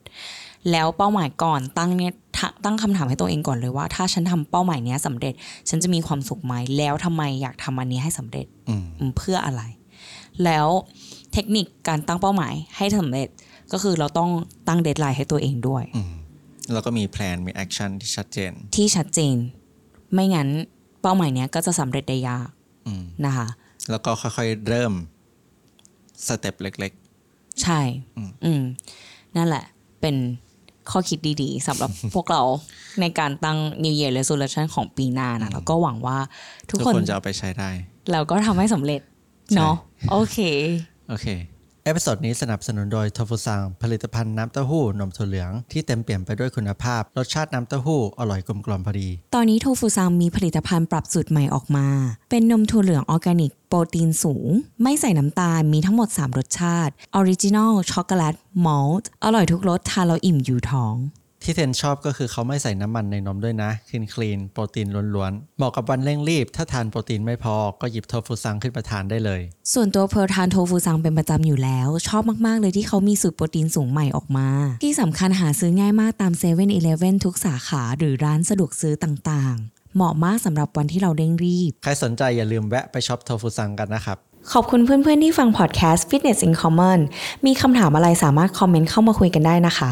[0.72, 2.22] แล้วเป้าหมายก่อนตั้งเนี่ยทะ
[2.66, 5.34] ตั้งคำถามให้ตัวเองก่อนเลยว่า ถ้าฉันทำเป้าหมายเนี้ยสำเร็จ
[5.70, 9.62] ฉันจะมีความสุขไหมแล้วทำไมอยากทำอันนี้ให้สำเร็จอืมอืมเพื่ออะไร
[10.44, 10.68] แล้ว
[11.34, 13.28] เทคนิคการตั้งเป้าหมายให้สำเร็จ
[13.72, 14.30] ก็คือเราต้อง
[14.68, 16.14] ตั้ง deadline ให้ตัวเองด้วยอืม
[16.74, 19.36] แล้วก็มี plan มี action ที่ชัดเจน ที่ชัดเจน
[20.14, 20.50] ไม่งั้น
[21.02, 22.50] เป้าหมายเนี้ยก็จะสำเร็จได้ยาก
[22.88, 23.48] อืมนะคะ
[23.89, 24.94] แล้วก็ค่อยๆเริ่ม
[26.28, 26.94] step เล็ก
[27.64, 27.80] ใช่
[28.46, 28.64] อืม
[29.36, 29.66] นั่นแหละ
[30.02, 30.16] เป็น
[30.91, 32.41] ข้อคิดดีๆสำหรับพวกเรา
[33.01, 37.69] ในการตั้ง New Year Resolution ของปีหน้านะแล้วก็หวังว่าๆทุทุกกคนคนจะเอาไปใช้ได้
[38.11, 39.01] เราก็ทำให้สำเร็จ
[39.55, 39.75] เนาะ
[40.11, 40.38] โอเค
[41.09, 41.27] โอเค
[41.86, 51.88] episode นี้สนับสนุนโดยโทฟูซังผลิตภัณฑ์น้ำเต้าหู้นมถั่วเหลืองที่เต็มเปี่ยมไปด้วยคุณภาพ รสชาติน้ำเต้าหู้อร่อยกลมกล่อมพอดี ตอนนี้โทฟูซังมีผลิตภัณฑ์ปรับสูตรใหม่ออกมา
[52.29, 54.49] เป็นนมถั่วเหลืองออร์แกนิก โปรตีนสูง
[54.84, 60.95] ไม่ใส่น้ำตาลมีทั้งหมด 3 รสชาติ original ช็อกโกแลตมอลต์อร่อยทุกรสทานแล้วอิ่มอยู่ท้อง
[61.46, 69.41] ที่เทนชอบก็คือเขาไม่ใส่น้ำมันในนมด้วยนะ clean clean โปรตีนล้วนๆ เหมาะกับวันเร่งรีบ ถ้าทานโปรตีนไม่พอก็หยิบโทฟูซังขึ้นมาทานได้เลย
[69.74, 74.48] ส่วนตัวเพร์ลทานโทฟูซังเป็นประจำอยู่แล้ว ชอบมาก ๆ เลยที่เขามีสูตรโปรตีนสูงใหม่ออกมา
[74.84, 76.66] ที่สำคัญหาซื้อง่ายมากตาม7 e เ e ่
[77.10, 84.18] e อทุกสาขาหรือร้านสะดวกซื้อต่างๆ เหมาะมากสำหรับวันที่เราเร่งรีบ ใครสนใจอย่าลืมแวะไปช็อปโทฟูซังกันนะครับ
[84.52, 87.00] ขอบคุณเพื่อนๆที่ฟังพอดแคสต์ Fitness in Common
[87.46, 89.91] มีคำถามอะไรสามารถคอมเมนต์เข้ามาคุยกันได้นะคะ